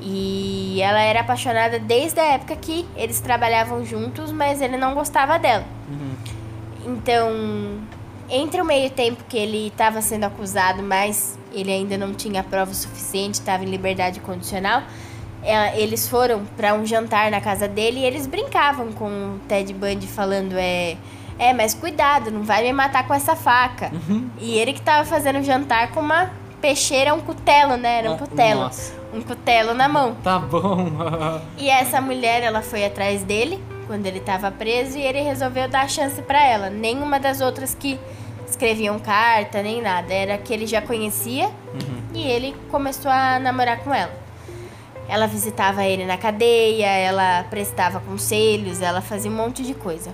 [0.01, 5.37] E ela era apaixonada desde a época que eles trabalhavam juntos, mas ele não gostava
[5.37, 5.65] dela.
[5.89, 6.15] Uhum.
[6.93, 7.79] Então,
[8.29, 12.73] entre o meio tempo que ele estava sendo acusado, mas ele ainda não tinha prova
[12.73, 14.83] suficiente, estava em liberdade condicional,
[15.43, 19.73] é, eles foram para um jantar na casa dele e eles brincavam com o Ted
[19.73, 20.97] Bundy falando é
[21.39, 23.89] é, mas cuidado, não vai me matar com essa faca.
[23.93, 24.29] Uhum.
[24.39, 27.99] E ele que tava fazendo o jantar com uma peixeira, um cutelo, né?
[27.99, 28.59] Era um Ah, cutelo.
[28.63, 28.98] Nossa.
[29.13, 30.15] Um cutelo na mão.
[30.23, 30.87] Tá bom.
[31.57, 35.89] E essa mulher, ela foi atrás dele quando ele estava preso e ele resolveu dar
[35.89, 36.69] chance pra ela.
[36.69, 37.99] Nenhuma das outras que
[38.47, 40.13] escreviam carta, nem nada.
[40.13, 42.01] Era que ele já conhecia Uhum.
[42.13, 44.13] e ele começou a namorar com ela.
[45.07, 50.11] Ela visitava ele na cadeia, ela prestava conselhos, ela fazia um monte de coisa.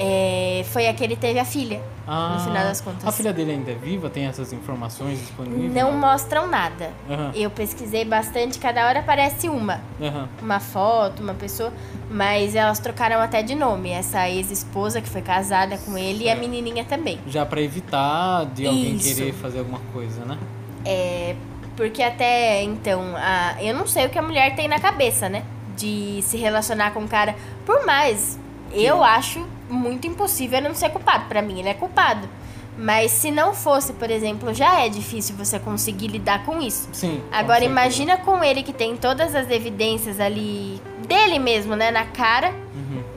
[0.00, 3.04] É, foi a que ele teve a filha, Ah, no final das contas.
[3.04, 4.08] A filha dele ainda é viva?
[4.08, 5.72] Tem essas informações disponíveis?
[5.74, 6.90] Não mostram nada.
[7.10, 7.32] Aham.
[7.34, 9.80] Eu pesquisei bastante, cada hora aparece uma.
[10.00, 10.28] Aham.
[10.40, 11.72] uma foto, uma pessoa,
[12.08, 13.90] mas elas trocaram até de nome.
[13.90, 16.40] Essa ex-esposa que foi casada com ele e a Certo.
[16.48, 17.18] menininha também.
[17.26, 19.16] Já pra evitar de alguém Isso.
[19.16, 20.38] querer fazer alguma coisa, né?
[20.84, 21.34] É,
[21.76, 25.42] porque até então, a, eu não sei o que a mulher tem na cabeça, né?
[25.76, 27.34] De se relacionar com um cara.
[27.66, 28.38] Por mais,
[28.72, 31.26] eu acho muito impossível ele não ser culpado.
[31.28, 32.28] Pra mim, ele é culpado.
[32.80, 36.88] Mas se não fosse, por exemplo, já é difícil você conseguir lidar com isso.
[36.92, 37.20] Sim.
[37.28, 37.72] com Agora certeza.
[37.72, 42.54] imagina com ele que tem todas as evidências ali dele mesmo, né, na cara.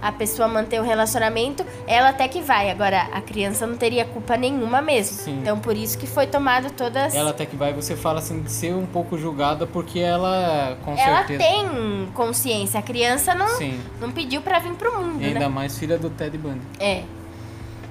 [0.01, 2.71] A pessoa manter o relacionamento, ela até que vai.
[2.71, 5.17] Agora a criança não teria culpa nenhuma mesmo.
[5.17, 5.39] Sim.
[5.39, 8.51] Então por isso que foi tomado todas Ela até que vai, você fala assim, de
[8.51, 11.39] ser um pouco julgada porque ela, com Ela certeza...
[11.43, 12.79] tem consciência.
[12.79, 13.79] A criança não Sim.
[13.99, 15.47] não pediu pra vir pro mundo, E ainda né?
[15.47, 16.61] mais filha do Ted Bundy.
[16.79, 17.03] É.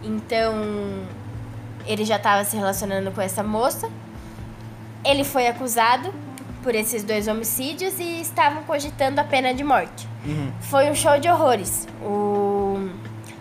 [0.02, 0.54] Então,
[1.86, 3.88] ele já estava se relacionando com essa moça.
[5.04, 6.12] Ele foi acusado
[6.62, 10.09] por esses dois homicídios e estavam cogitando a pena de morte.
[10.26, 10.50] Uhum.
[10.60, 11.86] Foi um show de horrores.
[12.02, 12.88] O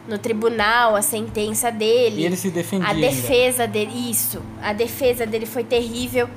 [0.07, 3.07] no tribunal, a sentença dele, E ele se defendia a ainda.
[3.07, 6.27] defesa dele, isso, a defesa dele foi terrível.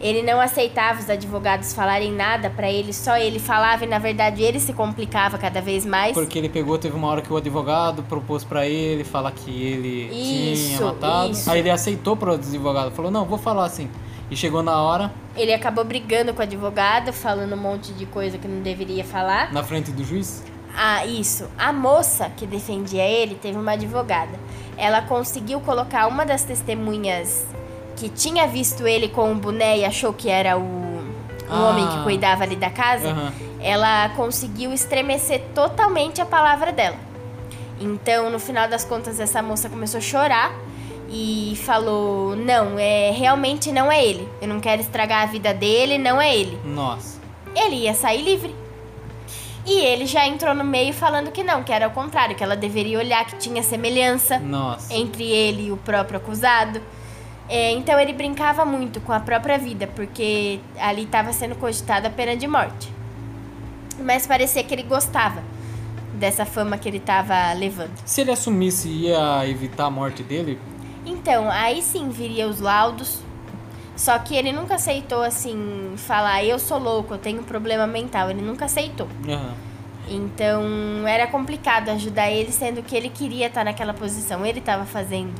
[0.00, 4.42] Ele não aceitava os advogados falarem nada pra ele, só ele falava e na verdade
[4.42, 6.12] ele se complicava cada vez mais.
[6.14, 10.08] Porque ele pegou, teve uma hora que o advogado propôs pra ele falar que ele
[10.08, 11.30] tinha Isso, matado.
[11.32, 11.50] isso.
[11.50, 13.88] Aí ele aceitou pro advogado, falou, não, vou falar assim.
[14.30, 18.38] E chegou na hora, Ele acabou brigando com o advogado, falando um monte de coisa
[18.38, 19.52] que não deveria falar.
[19.52, 20.44] na frente do juiz.
[20.76, 21.48] Ah, isso.
[21.58, 24.38] A moça que defendia ele teve uma advogada.
[24.76, 27.44] Ela conseguiu colocar uma das testemunhas
[27.96, 31.02] que tinha visto ele com o boné e achou que era o, o
[31.50, 31.68] Ah.
[31.70, 33.08] homem que cuidava ali da casa.
[33.10, 33.32] Aham.
[33.60, 36.96] Ela conseguiu estremecer totalmente a palavra dela.
[37.80, 40.52] Então, no final das contas, essa moça começou a chorar
[41.10, 44.28] e falou: Não, é realmente não é ele.
[44.40, 46.58] Eu não quero estragar a vida dele, não é ele.
[46.64, 47.20] Nossa.
[47.54, 48.54] Ele ia sair livre.
[49.66, 52.56] E ele já entrou no meio falando que não, que era o contrário, que ela
[52.56, 54.94] deveria olhar que tinha semelhança Nossa.
[54.94, 56.80] entre ele e o próprio acusado.
[57.48, 62.10] É, então ele brincava muito com a própria vida, porque ali estava sendo cogitada a
[62.10, 62.90] pena de morte.
[63.98, 65.42] Mas parecia que ele gostava
[66.14, 67.90] dessa fama que ele tava levando.
[68.04, 70.58] Se ele assumisse, ia evitar a morte dele?
[71.10, 73.18] Então, aí sim viria os laudos.
[73.96, 78.30] Só que ele nunca aceitou, assim, falar, eu sou louco, eu tenho um problema mental.
[78.30, 79.08] Ele nunca aceitou.
[79.28, 79.54] Aham.
[80.08, 80.62] Então,
[81.06, 84.44] era complicado ajudar ele, sendo que ele queria estar naquela posição.
[84.44, 85.32] Ele estava fazendo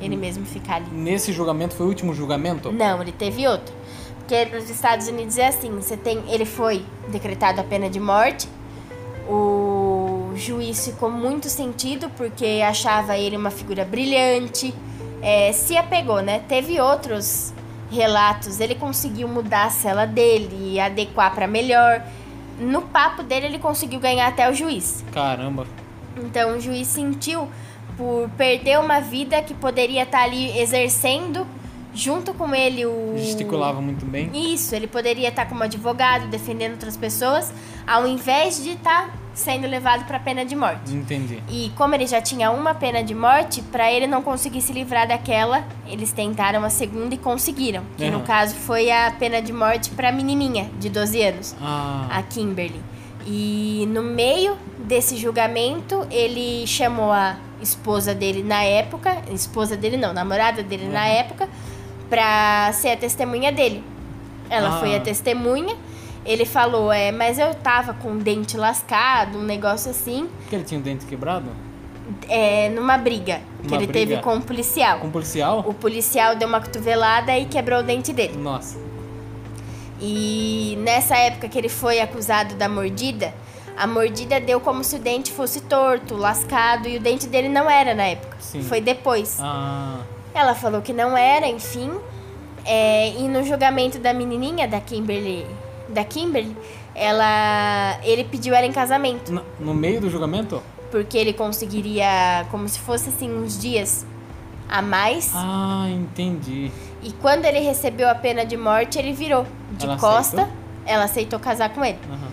[0.00, 0.86] ele mesmo ficar ali.
[0.90, 2.72] Nesse julgamento foi o último julgamento?
[2.72, 3.74] Não, ele teve outro.
[4.18, 8.48] Porque nos Estados Unidos é assim, você tem, ele foi decretado a pena de morte.
[9.28, 14.74] O juiz ficou muito sentido porque achava ele uma figura brilhante.
[15.22, 16.42] É, se apegou, né?
[16.48, 17.52] Teve outros
[17.90, 22.02] relatos, ele conseguiu mudar a cela dele e adequar para melhor.
[22.58, 25.04] No papo dele ele conseguiu ganhar até o juiz.
[25.12, 25.66] Caramba.
[26.16, 27.48] Então o juiz sentiu
[27.96, 31.46] por perder uma vida que poderia estar ali exercendo
[31.92, 34.30] junto com ele o Gesticulava muito bem.
[34.32, 37.52] Isso, ele poderia estar como advogado defendendo outras pessoas,
[37.86, 40.92] ao invés de estar sendo levado para pena de morte.
[40.94, 41.42] Entendi.
[41.48, 45.08] E como ele já tinha uma pena de morte, para ele não conseguir se livrar
[45.08, 47.82] daquela, eles tentaram a segunda e conseguiram.
[47.96, 48.26] Que no Aham.
[48.26, 52.80] caso foi a pena de morte para a menininha de 12 anos Ah, a Kimberly.
[53.26, 60.12] E no meio desse julgamento, ele chamou a esposa dele na época, esposa dele não,
[60.14, 61.06] namorada dele na Uhum.
[61.06, 61.48] época,
[62.08, 63.84] pra ser a testemunha dele.
[64.48, 64.80] Ela Ah.
[64.80, 65.76] foi a testemunha.
[66.24, 70.64] Ele falou, é, mas eu tava com o dente lascado, um negócio assim, que ele
[70.64, 71.46] tinha o dente quebrado?
[72.28, 73.92] é, numa briga que Uma ele briga?
[74.10, 74.98] teve com o policial.
[75.00, 75.60] Com policial?
[75.66, 78.36] O policial deu uma cotovelada e quebrou o dente dele.
[78.36, 78.76] Nossa.
[80.00, 83.32] E nessa época que ele foi acusado da mordida,
[83.76, 87.68] a mordida deu como se o dente fosse torto, lascado, e o dente dele não
[87.68, 88.36] era na época.
[88.40, 88.62] Sim.
[88.62, 89.38] Foi depois.
[89.40, 90.00] Ah,
[90.34, 91.90] Ela falou que não era, enfim.
[92.64, 95.46] É, e no julgamento da menininha, da Kimberly,
[95.92, 96.56] da Kimberly,
[96.94, 100.62] ela, ele pediu ela em casamento, no, no meio do julgamento?
[100.90, 104.04] porque ele conseguiria, como se fosse assim, uns dias
[104.68, 105.30] a mais.
[105.32, 106.68] Ah, entendi.
[107.00, 109.46] E quando ele recebeu a pena de morte, ele virou
[109.78, 110.42] de Ela costa.
[110.42, 110.48] aceitou?
[110.84, 111.96] Ela aceitou casar com ele.
[112.10, 112.28] Aham.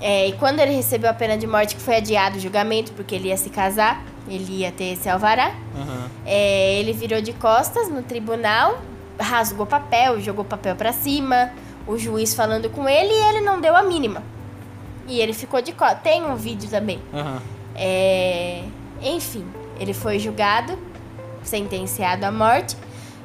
[0.00, 3.14] É, e quando ele recebeu a pena de morte, que foi adiado o julgamento, porque
[3.14, 6.10] ele ia se casar, ele ia ter esse alvará, Aham.
[6.26, 8.82] é, ele virou de costas no tribunal,
[9.16, 11.52] rasgou papel, jogou papel pra cima,
[11.86, 14.22] o juiz falando com ele e ele não deu a mínima.
[15.08, 16.02] E ele ficou de costas.
[16.02, 17.00] Tem um vídeo também.
[17.12, 17.42] Aham.
[17.74, 18.62] É,
[19.02, 19.44] enfim,
[19.80, 20.78] ele foi julgado,
[21.42, 22.76] sentenciado à morte.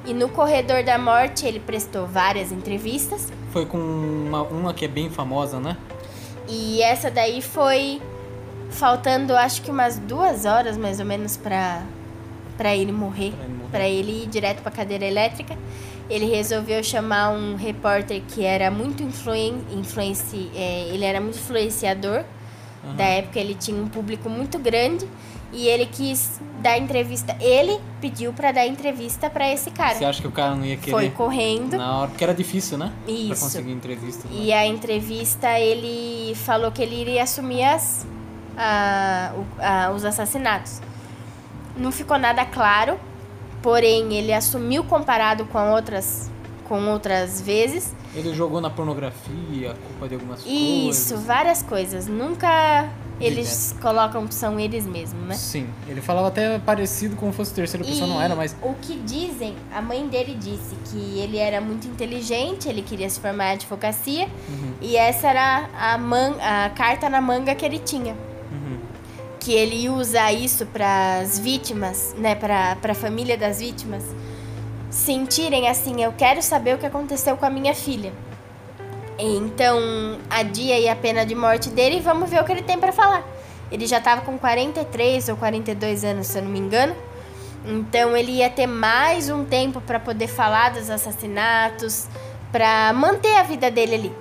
[0.06, 3.32] E no corredor da morte ele prestou várias entrevistas.
[3.52, 5.76] Foi com uma, uma que é bem famosa, né?
[6.48, 8.02] E essa daí foi
[8.70, 11.82] faltando acho que umas duas horas mais ou menos pra,
[12.56, 13.32] pra ele morrer.
[13.32, 13.70] Pra ele morrer.
[13.70, 15.58] Pra ele ir direto pra cadeira elétrica.
[16.10, 22.24] Ele resolveu chamar um repórter que era muito influen, influenci, é, ele era muito influenciador.
[22.84, 22.96] Aham.
[22.96, 25.06] Da época ele tinha um público muito grande
[25.52, 27.36] e ele quis dar entrevista.
[27.42, 29.96] Ele pediu pra dar entrevista pra esse cara.
[29.96, 30.92] Você acha que o cara não ia querer?
[30.92, 31.76] Foi correndo.
[31.78, 32.92] Na hora, porque era difícil, né?
[33.04, 33.44] Pra Isso.
[33.44, 34.28] conseguir entrevista.
[34.30, 34.36] né?
[34.40, 38.06] E a entrevista ele falou que ele iria assumir as,
[38.58, 40.82] a- a- os assassinatos.
[41.76, 42.98] Não ficou nada claro,
[43.62, 46.30] porém ele assumiu comparado com outras,
[46.68, 47.96] com outras vezes.
[48.16, 51.24] Ele jogou na pornografia, a culpa de algumas Isso, coisas.
[51.26, 52.08] várias coisas.
[52.08, 52.90] Nunca
[53.20, 55.34] eles colocam que são eles mesmos, né?
[55.34, 59.56] Sim, ele falava até parecido como fosse terceira pessoa, não era, mas O que dizem,
[59.74, 64.26] a mãe dele disse que ele era muito inteligente, ele queria se formar em advocacia,
[64.48, 64.74] Uhum.
[64.82, 68.16] e essa era a, man, a carta na manga que ele tinha.
[69.48, 74.04] Que ele usa isso para as vítimas, né, para a família das vítimas,
[74.90, 78.12] sentirem assim: eu quero saber o que aconteceu com a minha filha.
[79.18, 82.78] Então, adia aí a pena de morte dele e vamos ver o que ele tem
[82.78, 83.26] para falar.
[83.72, 86.94] Ele já estava com 43 ou 42 anos, se eu não me engano.
[87.66, 92.06] Então, ele ia ter mais um tempo para poder falar dos assassinatos,
[92.52, 94.14] para manter a vida dele ali.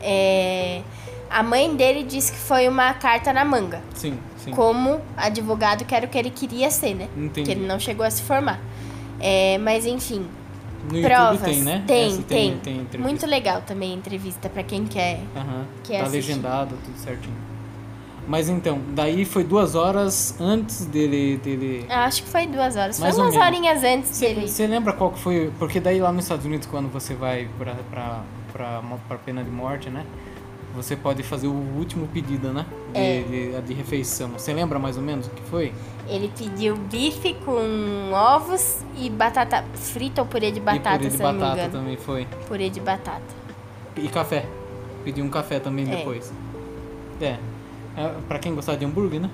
[0.00, 0.80] É,
[1.28, 4.50] A mãe dele disse que foi uma carta na manga sim, sim.
[4.52, 7.08] como advogado, que era o que ele queria ser, né?
[7.16, 7.42] Entendi.
[7.46, 8.60] Que ele não chegou a se formar.
[9.20, 10.26] É, mas enfim,
[10.90, 11.32] No provas.
[11.40, 11.84] YouTube tem, né?
[11.86, 12.58] Tem, Essa tem.
[12.58, 12.98] tem entrevista.
[12.98, 15.20] Muito legal também a entrevista pra quem quer.
[15.36, 15.64] Aham.
[15.82, 16.16] Quer Tá assistir.
[16.32, 17.44] legendado, tudo certinho.
[18.26, 21.36] Mas então, daí foi duas horas antes dele.
[21.44, 21.84] dele...
[21.90, 22.98] Acho que foi duas horas.
[22.98, 24.48] Mais foi umas horinhas antes dele.
[24.48, 25.52] Você lembra qual que foi?
[25.58, 29.50] Porque daí lá nos Estados Unidos, quando você vai pra, pra, pra, pra pena de
[29.50, 30.06] morte, né?
[30.74, 32.66] Você pode fazer o último pedido, né?
[32.92, 33.22] De, É.
[33.22, 34.30] de, de refeição.
[34.30, 35.72] Você lembra mais ou menos o que foi?
[36.08, 41.22] Ele pediu bife com ovos e batata frita ou purê de batata, e purê de
[41.22, 42.26] não batata também foi.
[42.48, 43.22] Purê de batata.
[43.96, 44.46] E café.
[45.04, 45.96] Pediu um café também É.
[45.96, 46.32] depois.
[47.20, 47.38] É.
[47.96, 49.30] É, pra quem gostava de hambúrguer, né?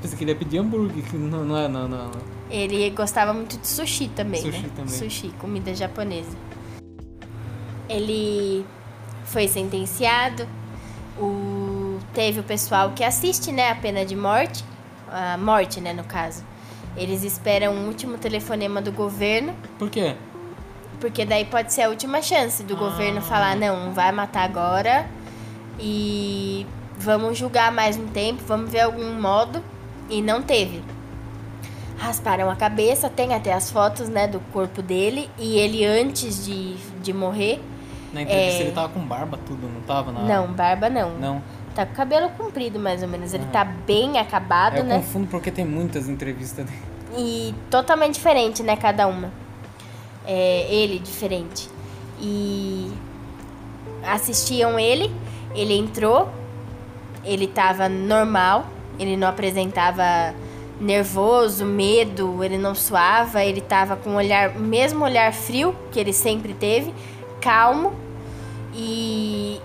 [0.00, 2.10] Pensei que ele ia pedir hambúrguer, que não, não é, não, não.
[2.50, 4.70] Ele gostava muito de sushi também, Sushi né?
[4.74, 4.90] também.
[4.94, 6.36] Sushi, comida japonesa.
[7.88, 8.64] Ele
[9.24, 10.46] foi sentenciado.
[11.18, 11.98] O...
[12.12, 14.64] Teve o pessoal que assiste, né, a pena de morte.
[15.10, 16.42] A morte, né, no caso.
[16.96, 20.14] Eles esperam um último telefonema do governo, Por quê?
[21.00, 22.78] porque daí pode ser a última chance do Ah.
[22.78, 25.06] governo falar, não, não vai matar agora
[25.78, 26.64] e
[26.96, 29.62] vamos julgar mais um tempo, vamos ver algum modo.
[30.08, 30.82] E não teve.
[31.98, 35.30] Rasparam a cabeça, tem até as fotos, né, do corpo dele.
[35.38, 37.60] E ele, antes de, de morrer,
[38.14, 38.66] Na entrevista É.
[38.66, 40.12] ele tava com barba, tudo, não tava?
[40.12, 40.20] Na...
[40.20, 41.18] não, barba não.
[41.18, 41.42] Não.
[41.74, 43.34] Tá com o cabelo comprido, mais ou menos.
[43.34, 43.52] Ele Aham.
[43.52, 44.94] tá bem acabado, Eu né?
[44.96, 46.78] confundo porque tem muitas entrevistas dele.
[47.16, 49.30] E totalmente diferente, né, cada uma.
[50.26, 51.68] É, ele diferente.
[52.20, 52.92] E
[54.04, 55.10] assistiam ele,
[55.54, 56.28] ele entrou,
[57.24, 58.66] ele tava normal,
[58.98, 60.34] ele não apresentava
[60.80, 65.98] nervoso, medo, ele não suava, ele tava com o olhar, o mesmo olhar frio que
[66.00, 66.92] ele sempre teve,
[67.44, 67.92] calmo.
[68.74, 69.60] E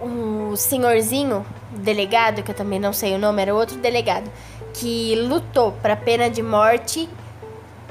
[0.00, 4.30] o senhorzinho, delegado, que eu também não sei o nome, era outro delegado,
[4.72, 7.08] que lutou para pena de morte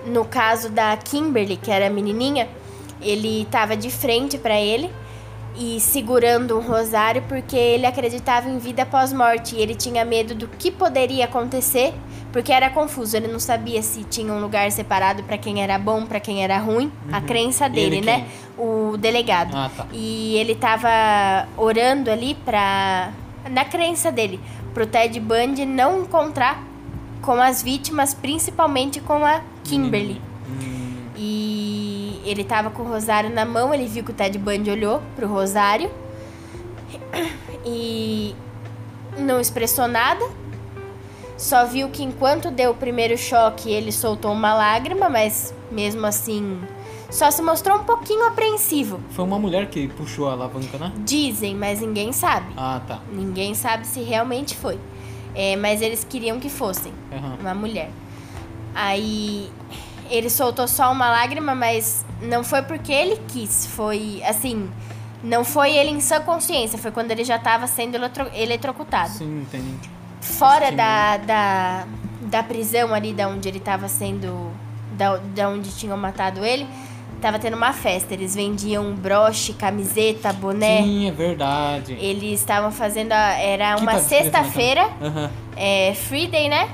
[0.06, 2.48] no caso da Kimberly, que era a menininha,
[3.02, 4.90] ele estava de frente para ele
[5.58, 10.36] e segurando um rosário porque ele acreditava em vida após morte e ele tinha medo
[10.36, 11.94] do que poderia acontecer,
[12.32, 16.06] porque era confuso, ele não sabia se tinha um lugar separado para quem era bom,
[16.06, 18.28] para quem era ruim, a crença dele, Ele né?
[18.58, 19.56] O delegado.
[19.56, 19.86] Ah, tá.
[19.94, 23.12] E ele tava orando ali pra.
[23.50, 24.40] Na crença dele,
[24.74, 26.64] pro Ted Bundy não encontrar
[27.22, 30.22] com as vítimas, principalmente com a Kimberly.
[30.50, 31.75] Hum, E
[32.26, 35.28] ele tava com o rosário na mão, ele viu que o Ted Bundy olhou pro
[35.28, 35.90] rosário
[37.66, 38.36] e
[39.18, 40.26] não expressou nada.
[41.38, 46.60] Só viu que enquanto deu o primeiro choque, ele soltou uma lágrima, mas mesmo assim
[47.10, 49.00] só se mostrou um pouquinho apreensivo.
[49.12, 50.92] foi uma mulher que puxou a alavanca, né?
[50.98, 52.48] Dizem, mas ninguém sabe.
[52.58, 53.00] Ah, tá.
[53.12, 54.78] Ninguém sabe se realmente foi.
[55.34, 57.38] É, mas eles queriam que fossem Aham.
[57.40, 57.90] uma mulher.
[58.74, 59.50] Aí
[60.10, 63.66] ele soltou só uma lágrima, mas não foi porque ele quis.
[63.68, 64.70] Foi assim,
[65.24, 69.10] não foi ele em sã consciência, foi quando ele já estava sendo eletro- eletrocutado.
[69.12, 69.90] Sim, entendi.
[70.22, 71.86] Fora da, da,
[72.22, 74.52] da prisão ali, da onde ele estava sendo.
[74.94, 76.66] Da, da onde tinham matado ele,
[77.22, 78.14] tava tendo uma festa.
[78.14, 80.82] Eles vendiam broche, camiseta, boné.
[80.82, 81.94] Sim, é verdade.
[81.94, 83.12] Eles estavam fazendo.
[83.12, 86.70] A, era uma tá na sexta-feira, Aham, é, Free Day, né?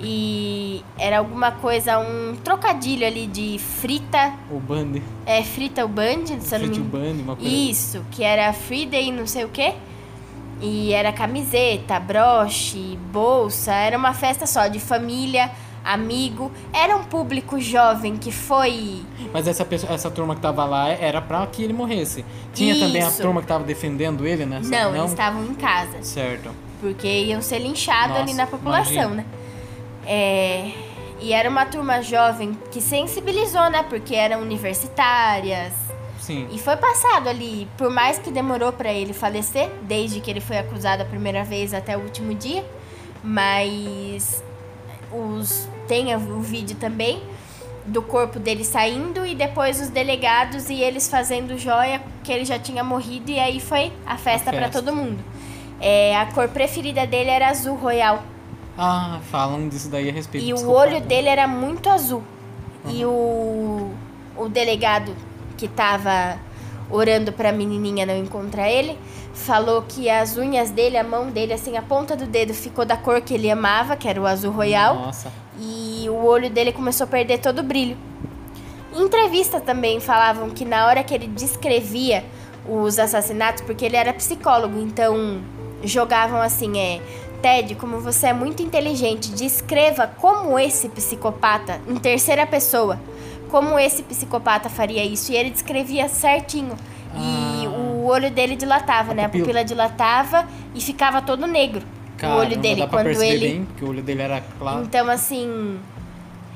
[0.00, 4.32] E era alguma coisa, um trocadilho ali de frita.
[4.50, 5.00] O Band.
[5.24, 7.50] É, frita o band, se eu não Frite o me Band, uma coisa.
[7.50, 9.74] Isso, que era Free Day, não sei o quê.
[10.60, 13.72] E era camiseta, broche, bolsa.
[13.72, 15.50] Era uma festa só de família,
[15.92, 16.50] amigo.
[16.72, 19.02] Era um público jovem que foi.
[19.32, 22.24] Mas essa, pessoa, essa turma que tava lá era pra que ele morresse.
[22.52, 23.22] Tinha também a Isso.
[23.22, 24.60] turma que tava defendendo ele, né?
[24.64, 26.02] Não, eles estavam em casa.
[26.02, 26.50] Certo.
[26.80, 29.14] Porque iam ser linchados ali na população, imagina.
[29.16, 29.24] né?
[30.06, 30.70] É,
[31.20, 33.82] e era uma turma jovem que sensibilizou, né?
[33.88, 35.72] Porque eram universitárias.
[36.20, 36.46] Sim.
[36.52, 40.58] E foi passado ali, por mais que demorou pra ele falecer, desde que ele foi
[40.58, 42.64] acusado a primeira vez até o último dia.
[43.24, 44.42] Mas
[45.12, 47.22] os tem o vídeo também
[47.86, 52.58] do corpo dele saindo e depois os delegados e eles fazendo joia que ele já
[52.58, 54.82] tinha morrido e aí foi a festa pra festa.
[54.82, 55.18] todo mundo.
[55.80, 58.22] É, a cor preferida dele era azul royal
[58.76, 62.22] Ah, falam disso daí a respeito e do o olho dele era muito azul.
[62.86, 63.90] E o,
[64.36, 65.14] o delegado
[65.56, 66.38] que tava
[66.90, 68.98] orando pra menininha não encontrar ele,
[69.38, 72.96] falou que as unhas dele, a mão dele, assim, a ponta do dedo ficou da
[72.96, 74.94] cor que ele amava, que era o azul royal.
[74.96, 75.32] Nossa.
[75.58, 77.96] E o olho dele começou a perder todo o brilho.
[78.94, 82.24] Em entrevista também falavam que na hora que ele descrevia
[82.68, 85.40] os assassinatos, porque ele era psicólogo, então
[85.82, 87.00] jogavam assim, é,
[87.40, 92.98] Ted, como você é muito inteligente, descreva como esse psicopata, em terceira pessoa,
[93.50, 95.32] como esse psicopata faria isso.
[95.32, 96.76] E ele descrevia certinho.
[97.14, 97.37] E Ah.
[97.37, 97.37] o
[98.08, 99.24] olho dele dilatava, A né?
[99.24, 99.44] A pupila.
[99.46, 101.80] pupila dilatava e ficava todo negro.
[101.80, 103.48] o olho Caramba, dele, dá pra quando ele.
[103.48, 104.82] bem, porque o olho dele era claro.
[104.82, 105.78] Então, assim,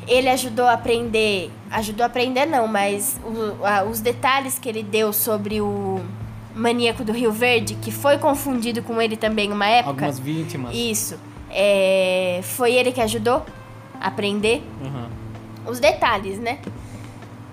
[0.09, 1.51] ele ajudou a aprender.
[1.71, 6.01] Ajudou a aprender, não, mas o- a- os detalhes que ele deu sobre o
[6.55, 9.91] maníaco do Rio Verde, que foi confundido com ele também uma época.
[9.91, 10.75] Algumas vítimas.
[10.75, 11.17] Isso.
[11.49, 13.45] É, foi ele que ajudou
[14.01, 15.09] a aprender Aham.
[15.67, 16.59] os detalhes, né?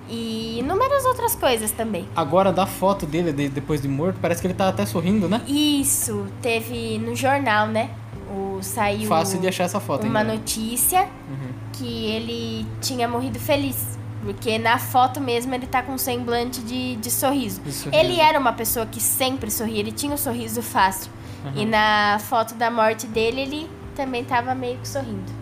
[0.10, 2.08] E inúmeras outras coisas também.
[2.16, 5.42] Agora, da foto dele de- depois de morto, parece que ele tá até sorrindo, né?
[5.48, 7.90] Isso, teve no jornal, né?
[8.32, 10.06] O, saiu Fácil de achar essa foto.
[10.08, 10.34] uma ainda.
[10.34, 11.52] notícia Uhum.
[11.74, 13.98] que ele tinha morrido feliz.
[14.24, 17.62] Porque na foto mesmo ele tá com um semblante de, de sorriso.
[17.62, 18.04] De sorriso.
[18.04, 21.10] Ele era uma pessoa que sempre sorria, ele tinha um sorriso fácil.
[21.46, 21.52] Uhum.
[21.62, 25.39] E na foto da morte dele, ele também tava meio que sorrindo.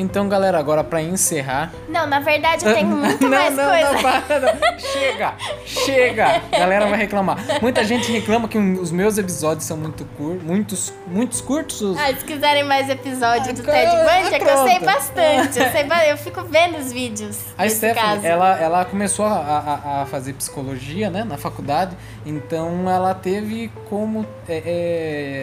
[0.00, 1.72] Então, galera, agora pra encerrar.
[1.86, 3.92] Não, na verdade eu tenho muito não, mais não, coisa.
[3.92, 4.78] Não, para, não.
[4.78, 5.34] Chega,
[5.66, 6.42] chega.
[6.50, 7.36] Galera vai reclamar.
[7.60, 11.82] Muita gente reclama que os meus episódios são muito curtos, muitos, muitos curtos.
[11.82, 15.58] os- Ah, se quiserem mais episódio do Ah, Ted Bundy, é que eu sei bastante.
[15.58, 17.38] Eu, sei eu fico vendo os vídeos.
[17.58, 18.26] A Stephanie, caso.
[18.26, 21.94] ela, ela começou a, a, a fazer psicologia, né, na faculdade,
[22.24, 24.62] então ela teve como é,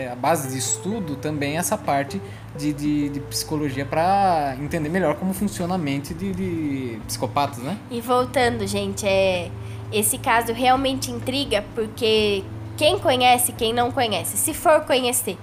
[0.08, 2.20] é, a base de estudo também essa parte
[2.58, 7.78] de, de, de psicologia para entender melhor como funciona a mente de, de psicopatas, né?
[7.92, 9.50] E voltando, gente, é
[9.92, 12.44] esse caso realmente intriga porque
[12.76, 15.38] quem conhece, quem não conhece, se for conhecer,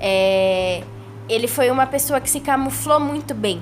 [0.00, 0.82] é,
[1.28, 3.60] ele foi uma pessoa que se camuflou muito bem.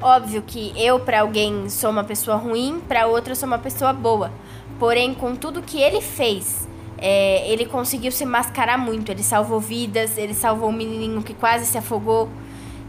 [0.00, 4.30] Óbvio que eu para alguém sou uma pessoa ruim, para outra sou uma pessoa boa.
[4.78, 6.68] Porém, com tudo que ele fez,
[6.98, 9.10] é, ele conseguiu se mascarar muito.
[9.10, 12.28] Ele salvou vidas, ele salvou um menininho que quase se afogou.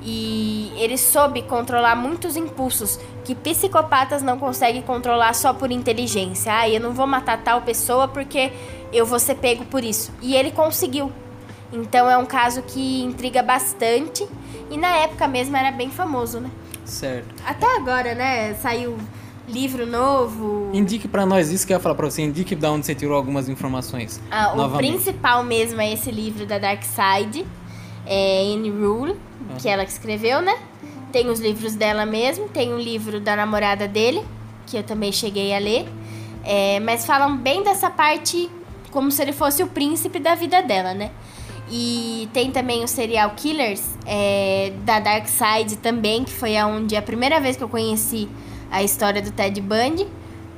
[0.01, 6.53] E ele soube controlar muitos impulsos que psicopatas não conseguem controlar só por inteligência.
[6.57, 8.51] Ah, eu não vou matar tal pessoa porque
[8.93, 10.11] eu vou ser pego por isso.
[10.21, 11.11] E ele conseguiu.
[11.71, 14.27] Então é um caso que intriga bastante.
[14.71, 16.49] E na época mesmo era bem famoso, né?
[16.85, 17.43] Certo.
[17.45, 18.53] Até agora, né?
[18.55, 18.97] Saiu
[19.49, 20.69] livro novo.
[20.73, 23.15] Indique pra nós isso que eu ia falar pra você, indique da onde você tirou
[23.15, 24.21] algumas informações.
[24.31, 27.45] Ah, o principal mesmo é esse livro da Dark Side,
[28.05, 29.15] é Anne Rule,
[29.57, 30.55] que ela que escreveu, né?
[31.11, 34.23] Tem os livros dela mesmo, tem um livro da namorada dele,
[34.67, 35.87] que eu também cheguei a ler.
[36.43, 38.49] É, mas falam bem dessa parte
[38.91, 41.11] como se ele fosse o príncipe da vida dela, né?
[41.71, 47.01] E tem também os Serial Killers é, da Dark Side também, que foi aonde a
[47.01, 48.27] primeira vez que eu conheci
[48.71, 50.07] a história do Ted Bundy.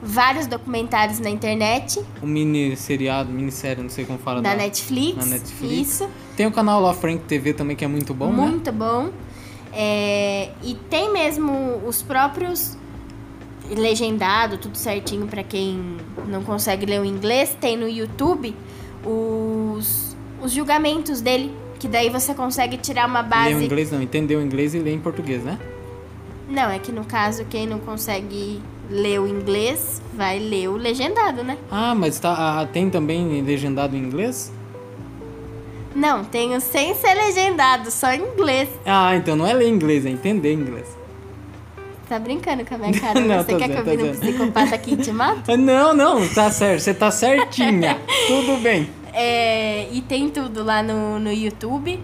[0.04, 4.42] Vários documentários na internet, Um mini seriado, minissérie, não sei como fala.
[4.42, 5.16] da da- Netflix.
[5.16, 5.90] na Netflix.
[5.92, 8.48] Isso, Tem o canal lá Frank TV também que é muito bom, né?
[8.48, 9.12] muito bom.
[9.72, 12.76] É, e tem mesmo os próprios
[13.70, 15.98] legendado, tudo certinho pra quem
[16.28, 17.56] não consegue ler o inglês.
[17.62, 18.56] Tem no YouTube
[19.06, 23.66] os, os julgamentos dele, que daí você consegue tirar uma Lê o base.
[23.66, 25.60] inglês não, entendeu o inglês e lê em português, né?
[26.52, 31.44] Não, é que no caso quem não consegue ler o inglês vai ler o legendado,
[31.44, 31.58] né?
[31.72, 34.52] Ah, mas tá, ah, tem também legendado em inglês?
[35.96, 38.70] Não, tem o sem ser legendado, só em inglês.
[38.86, 40.88] Ah, então não é ler inglês, é entender inglês.
[42.10, 43.20] Tá brincando com a minha cara?
[43.24, 45.50] Não, Você quer que eu vire um psicopata aqui e te mato?
[45.56, 47.98] Não, não, tá certo, você tá certinha.
[48.28, 48.90] Tudo bem.
[49.14, 51.98] É, e tem tudo lá no, no YouTube,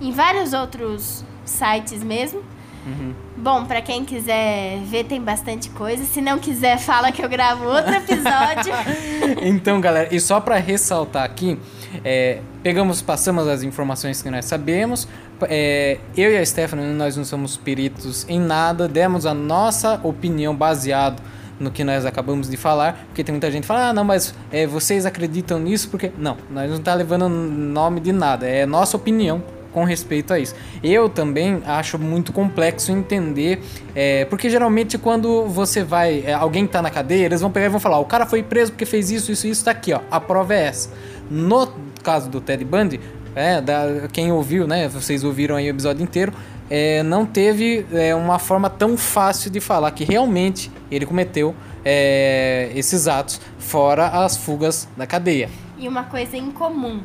[0.00, 2.42] em vários outros sites mesmo.
[2.84, 3.25] Uhum.
[3.46, 6.02] Bom, pra quem quiser ver, tem bastante coisa.
[6.04, 8.74] Se não quiser, fala que eu gravo outro episódio.
[9.40, 11.56] Então, galera, e só pra ressaltar aqui,
[12.04, 15.06] é, pegamos, passamos as informações que nós sabemos.
[15.42, 20.54] É, eu e a Stephanie, nós não somos peritos em nada, demos a nossa opinião
[20.54, 21.22] baseado
[21.60, 24.34] no que nós acabamos de falar, porque tem muita gente que fala, ah, não, mas
[24.50, 26.10] é, vocês acreditam nisso porque...
[26.18, 29.42] Não, nós não tá levando nome de nada, é nossa opinião
[29.76, 30.54] com respeito a isso.
[30.82, 33.60] Eu também acho muito complexo entender,
[33.94, 37.68] é, porque geralmente quando você vai, é, alguém tá na cadeia, eles vão pegar e
[37.68, 40.18] vão falar, o cara foi preso porque fez isso, isso, isso, tá aqui, ó, a
[40.18, 40.88] prova é essa.
[41.30, 41.70] No
[42.02, 42.98] caso do Ted Bundy,
[43.34, 46.32] é, da, quem ouviu, né, vocês ouviram aí o episódio inteiro,
[46.70, 51.54] é, não teve é, uma forma tão fácil de falar que realmente ele cometeu
[51.84, 55.50] é, esses atos, fora as fugas da cadeia.
[55.78, 57.02] e uma coisa em comum.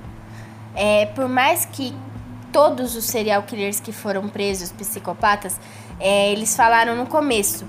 [0.73, 1.93] É, por mais que
[2.51, 5.59] todos os serial killers que foram presos, psicopatas,
[5.99, 7.65] é, eles falaram no começo.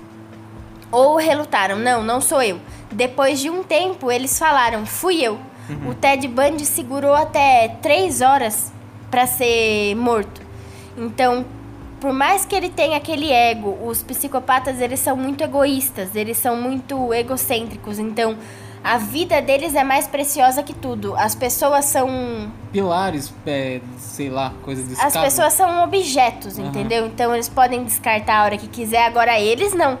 [0.91, 2.59] Ou relutaram, não, não sou eu.
[2.91, 5.39] Depois de um tempo, eles falaram, fui eu.
[5.87, 8.71] O Ted Bundy segurou até três horas
[9.09, 10.41] para ser morto.
[10.97, 11.45] Então,
[12.01, 16.57] por mais que ele tenha aquele ego, os psicopatas eles são muito egoístas, eles são
[16.57, 17.97] muito egocêntricos.
[17.97, 18.37] Então,
[18.83, 21.15] a vida deles é mais preciosa que tudo.
[21.15, 26.67] As pessoas são Pilares, é, sei lá, coisas de as pessoas são objetos, Aham.
[26.67, 27.05] entendeu?
[27.05, 29.97] Então eles podem descartar a hora que quiser, agora eles não.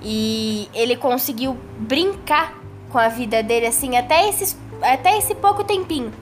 [0.00, 2.54] E ele conseguiu brincar
[2.90, 6.12] com a vida dele assim até esses até esse pouco tempinho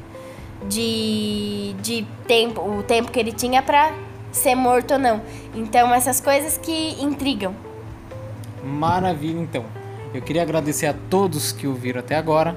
[0.66, 3.92] de, de tempo, o tempo que ele tinha pra
[4.32, 5.20] ser morto ou não.
[5.54, 7.54] Então essas coisas que intrigam.
[8.64, 9.77] Maravilha, então.
[10.12, 12.56] Eu queria agradecer a todos que ouviram até agora.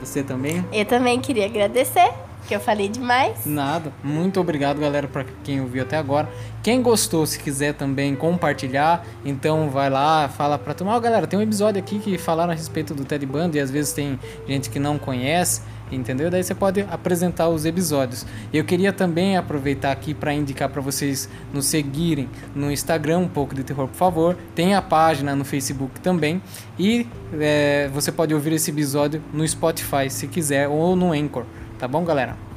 [0.00, 0.64] Você também?
[0.72, 2.12] Eu também queria agradecer,
[2.46, 3.46] que eu falei demais.
[3.46, 3.92] Nada.
[4.02, 6.28] Muito obrigado, galera, para quem ouviu até agora.
[6.62, 10.94] Quem gostou, se quiser também compartilhar, então vai lá, fala pra turma.
[10.94, 13.70] Ó, galera, tem um episódio aqui que falaram a respeito do Ted Bundy e às
[13.70, 16.30] vezes tem gente que não conhece entendeu?
[16.30, 18.26] Daí você pode apresentar os episódios.
[18.52, 23.54] Eu queria também aproveitar aqui para indicar para vocês nos seguirem no Instagram, um pouco
[23.54, 24.36] de terror, por favor.
[24.54, 26.42] Tem a página no Facebook também
[26.78, 27.06] e
[27.38, 31.44] é, você pode ouvir esse episódio no Spotify se quiser ou no Anchor,
[31.78, 32.48] tá bom, galera?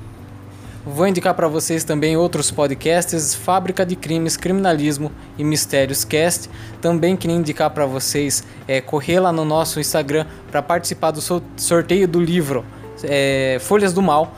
[0.84, 6.50] Vou indicar para vocês também outros podcasts, Fábrica de Crimes, Criminalismo e Mistérios Cast.
[6.82, 11.22] Também queria indicar para vocês é, correr lá no nosso Instagram para participar do
[11.56, 12.66] sorteio do livro
[13.04, 14.32] é, Folhas do Mal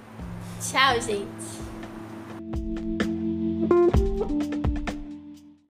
[0.61, 1.34] tchau, gente.